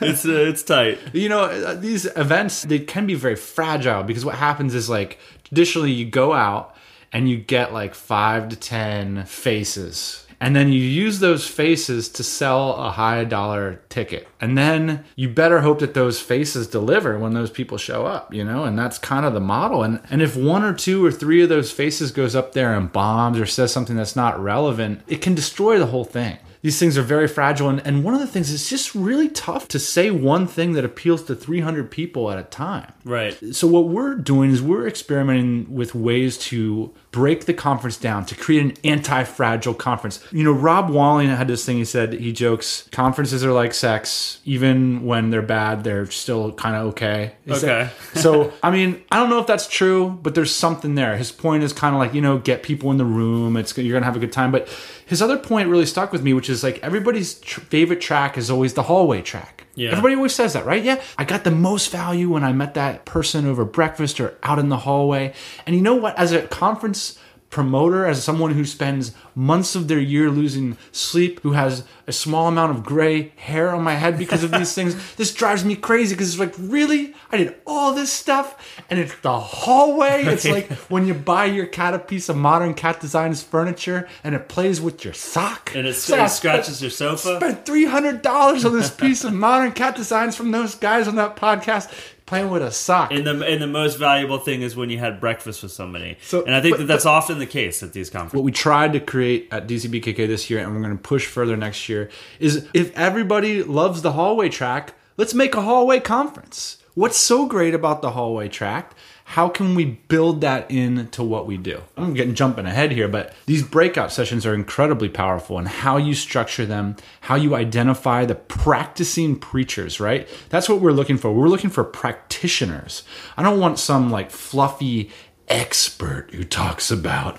it's 0.00 0.24
uh, 0.26 0.30
it's 0.32 0.62
tight. 0.62 0.98
you 1.12 1.28
know 1.28 1.42
uh, 1.44 1.74
these 1.74 2.04
events 2.16 2.62
they 2.62 2.78
can 2.78 3.06
be 3.06 3.14
very 3.14 3.36
fragile 3.36 4.02
because 4.02 4.24
what 4.24 4.34
happens 4.34 4.74
is 4.74 4.88
like 4.88 5.18
traditionally 5.44 5.90
you 5.92 6.04
go 6.04 6.32
out 6.32 6.74
and 7.12 7.28
you 7.28 7.36
get 7.36 7.72
like 7.72 7.94
five 7.94 8.48
to 8.50 8.56
ten 8.56 9.24
faces 9.24 10.25
and 10.40 10.54
then 10.54 10.72
you 10.72 10.80
use 10.80 11.20
those 11.20 11.46
faces 11.46 12.08
to 12.10 12.22
sell 12.22 12.74
a 12.74 12.90
high 12.90 13.24
dollar 13.24 13.80
ticket. 13.88 14.28
And 14.40 14.56
then 14.56 15.04
you 15.16 15.28
better 15.28 15.62
hope 15.62 15.78
that 15.78 15.94
those 15.94 16.20
faces 16.20 16.66
deliver 16.66 17.18
when 17.18 17.34
those 17.34 17.50
people 17.50 17.78
show 17.78 18.06
up 18.06 18.26
you 18.36 18.44
know? 18.44 18.64
And 18.64 18.78
that's 18.78 18.98
kind 18.98 19.26
of 19.26 19.34
the 19.34 19.40
model. 19.40 19.82
And 19.82 20.00
and 20.10 20.22
if 20.22 20.36
one 20.36 20.62
or 20.62 20.74
two 20.74 21.04
or 21.04 21.10
three 21.10 21.42
of 21.42 21.48
those 21.48 21.72
faces 21.72 22.12
goes 22.12 22.36
up 22.36 22.52
there 22.52 22.76
and 22.76 22.92
bombs 22.92 23.38
or 23.38 23.46
says 23.46 23.72
something 23.72 23.96
that's 23.96 24.16
not 24.16 24.40
relevant 24.40 25.02
it 25.06 25.22
can 25.22 25.34
destroy 25.34 25.78
the 25.78 25.86
whole 25.86 26.04
thing. 26.04 26.38
These 26.62 26.80
things 26.80 26.98
are 26.98 27.02
very 27.02 27.28
fragile. 27.28 27.68
And, 27.68 27.80
and 27.86 28.02
one 28.02 28.14
of 28.14 28.20
the 28.20 28.26
things 28.26 28.50
is 28.50 28.68
just 28.68 28.94
really 28.94 29.28
tough 29.28 29.68
to 29.68 29.78
say 29.78 30.10
one 30.10 30.48
thing 30.48 30.72
that 30.72 30.84
appeals 30.84 31.22
to 31.24 31.36
300 31.36 31.90
people 31.90 32.30
at 32.30 32.38
a 32.38 32.42
time. 32.42 32.92
Right. 33.04 33.38
so 33.54 33.68
what 33.68 33.88
we're 33.88 34.16
doing 34.16 34.50
is 34.50 34.60
we're 34.60 34.88
experimenting 34.88 35.72
with 35.72 35.94
ways 35.94 36.36
to 36.38 36.92
break 37.16 37.46
the 37.46 37.54
conference 37.54 37.96
down 37.96 38.26
to 38.26 38.34
create 38.34 38.62
an 38.62 38.74
anti-fragile 38.84 39.72
conference. 39.74 40.22
You 40.30 40.44
know 40.44 40.52
rob 40.52 40.90
walling 40.90 41.28
had 41.30 41.48
this 41.48 41.64
thing 41.64 41.78
he 41.78 41.84
said 41.86 42.12
he 42.12 42.30
jokes 42.32 42.86
conferences 42.92 43.42
are 43.42 43.52
like 43.52 43.72
sex. 43.72 44.40
Even 44.44 45.06
when 45.06 45.30
they're 45.30 45.40
bad 45.58 45.82
they're 45.82 46.04
still 46.10 46.52
kind 46.52 46.76
of 46.76 46.82
okay 46.88 47.32
said- 47.46 47.64
Okay. 47.64 47.90
so 48.20 48.52
i 48.62 48.70
mean 48.70 49.02
i 49.10 49.16
don't 49.18 49.30
know 49.30 49.38
if 49.40 49.46
that's 49.46 49.66
true 49.66 50.10
but 50.22 50.34
there's 50.34 50.54
something 50.54 50.94
there. 50.94 51.16
His 51.16 51.32
point 51.32 51.62
is 51.62 51.72
kind 51.72 51.94
of 51.94 51.98
like 51.98 52.12
you 52.12 52.20
know 52.20 52.36
get 52.38 52.62
people 52.62 52.90
in 52.90 52.98
the 52.98 53.04
room 53.06 53.56
it's 53.56 53.76
you're 53.78 53.94
gonna 53.96 54.04
have 54.04 54.16
a 54.16 54.20
good 54.20 54.32
time. 54.32 54.52
But 54.52 54.68
his 55.06 55.22
other 55.22 55.38
point 55.38 55.68
really 55.70 55.86
stuck 55.86 56.12
with 56.12 56.22
me 56.22 56.34
which 56.34 56.50
is 56.50 56.62
like 56.62 56.78
everybody's 56.82 57.34
tr- 57.40 57.60
favorite 57.60 58.02
track 58.02 58.36
is 58.36 58.50
always 58.50 58.74
the 58.74 58.82
hallway 58.84 59.22
track 59.22 59.64
Yeah. 59.76 59.90
Everybody 59.90 60.14
always 60.16 60.34
says 60.34 60.54
that, 60.54 60.66
right? 60.66 60.82
Yeah. 60.82 61.00
I 61.16 61.24
got 61.24 61.44
the 61.44 61.50
most 61.50 61.92
value 61.92 62.30
when 62.30 62.42
I 62.42 62.52
met 62.52 62.74
that 62.74 63.04
person 63.04 63.46
over 63.46 63.64
breakfast 63.64 64.18
or 64.18 64.36
out 64.42 64.58
in 64.58 64.70
the 64.70 64.78
hallway. 64.78 65.34
And 65.66 65.76
you 65.76 65.82
know 65.82 65.94
what? 65.94 66.18
As 66.18 66.32
a 66.32 66.42
conference 66.48 67.18
promoter, 67.56 68.04
as 68.04 68.22
someone 68.22 68.52
who 68.52 68.66
spends 68.66 69.14
months 69.34 69.74
of 69.74 69.88
their 69.88 69.98
year 69.98 70.28
losing 70.28 70.76
sleep, 70.92 71.40
who 71.40 71.52
has 71.52 71.84
a 72.06 72.12
small 72.12 72.48
amount 72.48 72.70
of 72.70 72.84
gray 72.84 73.32
hair 73.36 73.74
on 73.74 73.82
my 73.82 73.94
head 73.94 74.18
because 74.18 74.44
of 74.44 74.50
these 74.50 74.74
things, 74.78 74.94
this 75.14 75.32
drives 75.32 75.64
me 75.64 75.74
crazy 75.74 76.14
because 76.14 76.28
it's 76.28 76.38
like, 76.38 76.54
really? 76.58 77.14
I 77.32 77.38
did 77.38 77.54
all 77.66 77.94
this 77.94 78.12
stuff 78.12 78.78
and 78.90 78.98
it's 78.98 79.14
the 79.20 79.40
hallway. 79.40 80.24
It's 80.24 80.46
like 80.46 80.70
when 80.90 81.06
you 81.06 81.14
buy 81.14 81.46
your 81.46 81.64
cat 81.64 81.94
a 81.94 81.98
piece 81.98 82.28
of 82.28 82.36
modern 82.36 82.74
cat 82.74 83.00
designs 83.00 83.42
furniture 83.42 84.06
and 84.22 84.34
it 84.34 84.50
plays 84.50 84.78
with 84.78 85.02
your 85.02 85.14
sock. 85.14 85.74
And 85.74 85.86
it, 85.86 86.10
I 86.10 86.26
it 86.26 86.28
scratches 86.28 86.82
your 86.82 86.90
sofa. 86.90 87.38
spent 87.38 87.64
three 87.64 87.86
hundred 87.86 88.20
dollars 88.20 88.66
on 88.66 88.74
this 88.74 88.90
piece 88.90 89.24
of 89.24 89.32
modern 89.32 89.72
cat 89.72 89.96
designs 89.96 90.36
from 90.36 90.50
those 90.50 90.74
guys 90.74 91.08
on 91.08 91.16
that 91.16 91.36
podcast 91.36 91.90
playing 92.26 92.50
with 92.50 92.62
a 92.62 92.70
sock. 92.72 93.12
And 93.12 93.26
the 93.26 93.40
and 93.46 93.62
the 93.62 93.66
most 93.66 93.98
valuable 93.98 94.38
thing 94.38 94.62
is 94.62 94.76
when 94.76 94.90
you 94.90 94.98
had 94.98 95.20
breakfast 95.20 95.62
with 95.62 95.72
somebody. 95.72 96.18
So- 96.22 96.44
and 96.44 96.54
I 96.54 96.60
think 96.60 96.74
but- 96.74 96.78
that 96.80 96.86
that's 96.88 97.06
often 97.06 97.38
the 97.38 97.46
case 97.46 97.82
at 97.82 97.92
these 97.92 98.10
conferences. 98.10 98.34
what 98.34 98.44
we 98.44 98.52
tried 98.52 98.92
to 98.94 99.00
create 99.00 99.48
at 99.52 99.66
DCBKK 99.66 100.26
this 100.26 100.50
year, 100.50 100.58
and 100.60 100.74
we're 100.74 100.82
going 100.82 100.96
to 100.96 101.02
push 101.02 101.26
further 101.26 101.56
next 101.56 101.88
year, 101.88 102.10
is 102.40 102.66
if 102.74 102.92
everybody 102.96 103.62
loves 103.62 104.02
the 104.02 104.12
hallway 104.12 104.48
track, 104.48 104.94
let's 105.16 105.34
make 105.34 105.54
a 105.54 105.62
hallway 105.62 106.00
conference. 106.00 106.78
What's 106.94 107.18
so 107.18 107.46
great 107.46 107.74
about 107.74 108.00
the 108.02 108.10
hallway 108.12 108.48
track? 108.48 108.94
How 109.30 109.48
can 109.48 109.74
we 109.74 109.84
build 109.84 110.40
that 110.42 110.70
into 110.70 111.24
what 111.24 111.48
we 111.48 111.56
do? 111.56 111.82
I'm 111.96 112.14
getting 112.14 112.36
jumping 112.36 112.64
ahead 112.64 112.92
here, 112.92 113.08
but 113.08 113.34
these 113.46 113.64
breakout 113.64 114.12
sessions 114.12 114.46
are 114.46 114.54
incredibly 114.54 115.08
powerful 115.08 115.58
and 115.58 115.66
how 115.66 115.96
you 115.96 116.14
structure 116.14 116.64
them, 116.64 116.94
how 117.22 117.34
you 117.34 117.56
identify 117.56 118.24
the 118.24 118.36
practicing 118.36 119.36
preachers, 119.36 119.98
right? 119.98 120.28
That's 120.48 120.68
what 120.68 120.80
we're 120.80 120.92
looking 120.92 121.18
for. 121.18 121.32
We're 121.32 121.48
looking 121.48 121.70
for 121.70 121.82
practitioners. 121.82 123.02
I 123.36 123.42
don't 123.42 123.58
want 123.58 123.80
some 123.80 124.10
like 124.10 124.30
fluffy 124.30 125.10
expert 125.48 126.30
who 126.32 126.44
talks 126.44 126.92
about 126.92 127.38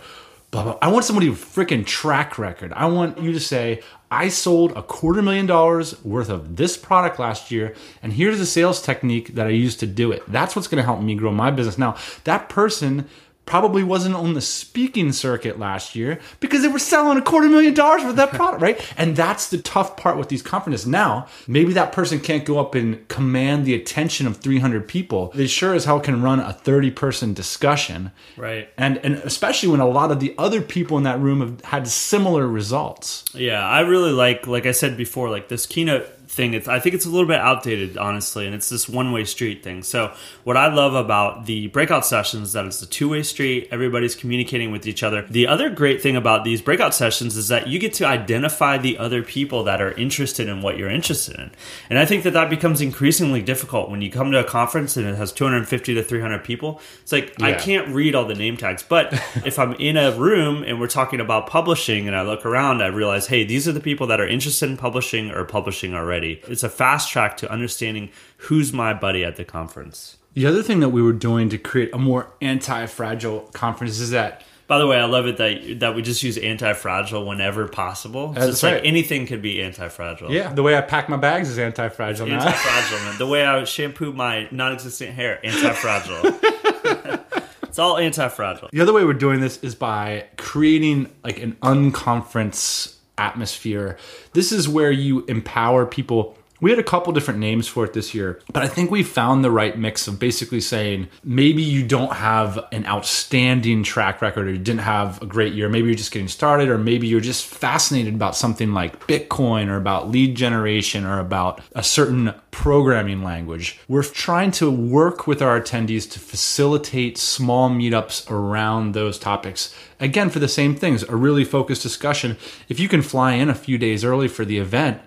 blah 0.51 0.63
blah. 0.63 0.77
I 0.82 0.89
want 0.89 1.06
somebody 1.06 1.30
with 1.30 1.39
freaking 1.39 1.86
track 1.86 2.38
record. 2.38 2.74
I 2.74 2.86
want 2.86 3.20
you 3.20 3.32
to 3.34 3.39
say, 3.39 3.82
I 4.10 4.30
sold 4.30 4.72
a 4.72 4.84
quarter 4.84 5.22
million 5.22 5.46
dollars 5.46 6.04
worth 6.04 6.30
of 6.30 6.56
this 6.56 6.77
product 6.77 7.20
last 7.20 7.51
year, 7.51 7.75
and 8.01 8.13
here's 8.13 8.39
the 8.39 8.46
sales 8.46 8.82
technique 8.82 9.36
that 9.36 9.48
I 9.48 9.51
used 9.51 9.80
to 9.82 9.88
do 9.88 10.12
it. 10.12 10.24
That's 10.27 10.56
what's 10.56 10.68
going 10.68 10.82
to 10.82 10.86
help 10.86 11.01
me 11.01 11.16
grow 11.16 11.32
my 11.32 11.51
business. 11.51 11.77
Now, 11.77 11.98
that 12.24 12.50
person 12.50 13.08
probably 13.48 13.84
wasn't 13.84 14.13
on 14.13 14.34
the 14.34 14.42
speaking 14.42 15.12
circuit 15.12 15.58
last 15.58 15.96
year 15.96 16.20
because 16.39 16.62
they 16.62 16.68
were 16.68 16.77
selling 16.77 17.18
a 17.18 17.22
quarter 17.22 17.48
million 17.48 17.74
dollars 17.74 18.04
for 18.04 18.13
that 18.13 18.30
product, 18.32 18.62
right? 18.62 18.94
And 18.98 19.16
that's 19.16 19.50
the 19.50 19.58
tough 19.58 19.98
part 19.98 20.18
with 20.18 20.30
these 20.30 20.44
conferences. 20.44 20.86
Now, 20.86 21.27
maybe 21.48 21.74
that 21.74 21.92
person 21.92 22.20
can't 22.20 22.46
go 22.46 22.60
up 22.60 22.75
and 22.75 23.08
command 23.08 23.66
the 23.66 23.74
attention 23.74 24.27
of 24.27 24.38
300 24.38 24.88
people. 24.88 25.32
They 25.34 25.48
sure 25.48 25.74
as 25.74 25.86
hell 25.86 26.00
can 26.00 26.22
run 26.22 26.39
a 26.39 26.54
30 26.54 26.92
person 26.92 27.34
discussion. 27.34 28.12
Right. 28.36 28.70
And 28.77 28.98
and 28.98 29.16
especially 29.16 29.70
when 29.70 29.80
a 29.80 29.88
lot 29.88 30.12
of 30.12 30.20
the 30.20 30.36
other 30.38 30.62
people 30.62 30.98
in 30.98 31.04
that 31.04 31.20
room 31.20 31.39
have 31.39 31.62
had 31.62 31.88
similar 31.88 32.46
results. 32.46 33.24
Yeah, 33.34 33.66
I 33.66 33.80
really 33.82 34.12
like, 34.12 34.46
like 34.46 34.66
I 34.66 34.72
said 34.72 34.98
before, 34.98 35.30
like 35.30 35.48
this 35.48 35.66
keynote 35.66 36.06
thing. 36.38 36.53
It's 36.53 36.70
I 36.70 36.79
think 36.79 36.96
it's 36.96 37.06
a 37.06 37.10
little 37.10 37.27
bit 37.27 37.41
outdated, 37.41 37.98
honestly, 37.98 38.46
and 38.46 38.56
it's 38.56 38.70
this 38.70 38.88
one 38.88 39.12
way 39.12 39.25
street 39.25 39.63
thing. 39.63 39.84
So 39.84 40.13
what 40.46 40.56
I 40.56 40.74
love 40.74 40.94
about 40.94 41.46
the 41.48 41.67
breakout 41.67 42.06
sessions 42.06 42.50
is 42.50 42.53
that 42.53 42.65
it's 42.65 42.82
a 42.82 42.88
two 42.88 43.10
way 43.10 43.24
street. 43.24 43.67
Everybody's 43.72 44.15
communicating 44.15 44.72
with 44.72 44.88
each 44.88 45.03
other. 45.03 45.24
The 45.24 45.48
other 45.48 45.70
great 45.70 46.01
thing 46.01 46.15
about 46.15 46.46
these 46.46 46.62
breakout 46.62 46.96
sessions 46.96 47.36
is 47.36 47.50
that 47.50 47.67
you 47.67 47.79
get 47.79 47.94
to 47.96 48.06
identify 48.06 48.77
the 48.77 48.98
other 48.98 49.24
people 49.24 49.65
that 49.65 49.82
are 49.82 49.91
interested 49.94 50.48
in 50.48 50.62
what 50.62 50.77
you're 50.77 50.89
interested 50.89 51.36
in, 51.36 51.51
and 51.89 52.00
I 52.00 52.06
think 52.06 52.24
that 52.24 52.34
that 52.34 52.50
becomes 52.50 52.79
increasingly 52.79 53.41
difficult 53.41 53.89
when 53.89 54.01
you 54.01 54.12
come 54.12 54.32
to 54.32 54.39
a 54.39 54.44
conference 54.44 54.96
and 54.96 55.08
it 55.08 55.15
has 55.15 55.32
250 55.34 55.96
to 55.96 56.03
300 56.03 56.44
people. 56.44 56.79
It's 57.01 57.12
like 57.12 57.41
I 57.41 57.53
can't 57.53 57.88
read 57.89 58.13
all 58.13 58.25
the 58.25 58.36
name 58.36 58.56
tags, 58.56 58.84
but 58.84 59.12
if 59.46 59.58
I'm 59.58 59.74
in 59.74 59.98
a 59.98 60.12
room 60.12 60.63
and 60.63 60.79
we're 60.79 60.88
talking 60.88 61.20
about 61.20 61.48
publishing 61.48 62.08
and 62.08 62.15
I 62.15 62.22
look 62.22 62.46
around, 62.46 62.84
I 62.84 62.88
realize, 62.88 63.27
hey, 63.27 63.44
these 63.44 63.67
are 63.67 63.72
the 63.72 63.79
people 63.79 64.08
that 64.08 64.22
are 64.22 64.27
interested 64.27 64.70
in 64.70 64.77
publishing 64.77 65.32
or 65.32 65.44
publishing 65.44 65.96
already. 65.96 66.26
It's 66.48 66.63
a 66.63 66.69
fast 66.69 67.12
track 67.12 67.38
to 67.38 67.51
understanding 67.51 68.10
who's 68.38 68.72
my 68.74 68.93
buddy 68.93 69.24
at 69.24 69.36
the 69.36 69.46
conference. 69.46 70.17
The 70.34 70.46
other 70.46 70.62
thing 70.62 70.79
that 70.81 70.89
we 70.89 71.01
were 71.01 71.13
doing 71.13 71.50
to 71.50 71.57
create 71.57 71.89
a 71.93 71.98
more 71.98 72.31
anti-fragile 72.41 73.50
conference 73.53 74.00
is 74.00 74.12
that 74.12 74.43
By 74.67 74.77
the 74.77 74.86
way, 74.86 74.98
I 75.00 75.05
love 75.05 75.25
it 75.25 75.38
that 75.38 75.79
that 75.79 75.96
we 75.96 76.01
just 76.01 76.22
use 76.22 76.38
anti-fragile 76.38 77.25
whenever 77.25 77.67
possible. 77.67 78.34
It's 78.36 78.46
That's 78.46 78.63
like 78.63 78.74
right. 78.75 78.86
anything 78.86 79.25
could 79.25 79.41
be 79.41 79.63
anti-fragile. 79.63 80.31
yeah, 80.31 80.53
the 80.53 80.62
way 80.62 80.75
I 80.77 80.81
pack 80.81 81.10
my 81.10 81.17
bags 81.17 81.50
is 81.50 81.57
anti-fragile 81.57 82.27
now. 82.27 82.46
Anti-fragile, 82.46 83.00
man. 83.05 83.17
The 83.17 83.25
way 83.27 83.46
I 83.46 83.63
shampoo 83.63 84.12
my 84.13 84.48
non-existent 84.51 85.12
hair, 85.15 85.39
anti-fragile. 85.43 86.22
it's 87.63 87.79
all 87.79 87.98
anti-fragile. 87.98 88.69
The 88.72 88.81
other 88.81 88.93
way 88.93 89.03
we're 89.05 89.13
doing 89.13 89.39
this 89.39 89.57
is 89.63 89.74
by 89.74 90.25
creating 90.38 91.10
like 91.24 91.41
an 91.41 91.53
unconference 91.63 92.97
atmosphere. 93.17 93.97
This 94.33 94.51
is 94.51 94.67
where 94.69 94.91
you 94.91 95.25
empower 95.25 95.86
people. 95.86 96.38
We 96.59 96.71
had 96.71 96.79
a 96.79 96.83
couple 96.83 97.13
different 97.13 97.39
names 97.39 97.67
for 97.67 97.85
it 97.85 97.93
this 97.93 98.15
year, 98.15 98.39
but 98.51 98.63
I 98.63 98.67
think 98.67 98.89
we 98.89 99.03
found 99.03 99.43
the 99.43 99.51
right 99.51 99.77
mix 99.77 100.07
of 100.07 100.19
basically 100.19 100.59
saying 100.59 101.07
maybe 101.23 101.61
you 101.61 101.85
don't 101.85 102.13
have 102.13 102.59
an 102.71 102.85
outstanding 102.87 103.83
track 103.83 104.21
record 104.21 104.47
or 104.47 104.51
you 104.51 104.57
didn't 104.57 104.81
have 104.81 105.21
a 105.21 105.27
great 105.27 105.53
year. 105.53 105.69
Maybe 105.69 105.87
you're 105.87 105.95
just 105.95 106.11
getting 106.11 106.27
started, 106.27 106.69
or 106.69 106.77
maybe 106.77 107.07
you're 107.07 107.19
just 107.19 107.45
fascinated 107.45 108.15
about 108.15 108.35
something 108.35 108.73
like 108.73 109.05
Bitcoin 109.07 109.67
or 109.67 109.77
about 109.77 110.09
lead 110.09 110.35
generation 110.35 111.05
or 111.05 111.19
about 111.19 111.61
a 111.73 111.83
certain 111.83 112.33
programming 112.49 113.23
language. 113.23 113.79
We're 113.87 114.03
trying 114.03 114.49
to 114.51 114.71
work 114.71 115.27
with 115.27 115.43
our 115.43 115.61
attendees 115.61 116.09
to 116.11 116.19
facilitate 116.19 117.19
small 117.19 117.69
meetups 117.69 118.31
around 118.31 118.93
those 118.93 119.19
topics. 119.19 119.75
Again, 119.99 120.31
for 120.31 120.39
the 120.39 120.47
same 120.47 120.75
things, 120.75 121.03
a 121.03 121.15
really 121.15 121.43
focused 121.43 121.83
discussion. 121.83 122.37
If 122.67 122.79
you 122.79 122.87
can 122.87 123.01
fly 123.03 123.33
in 123.33 123.49
a 123.49 123.55
few 123.55 123.77
days 123.77 124.03
early 124.03 124.27
for 124.27 124.43
the 124.43 124.57
event, 124.57 125.01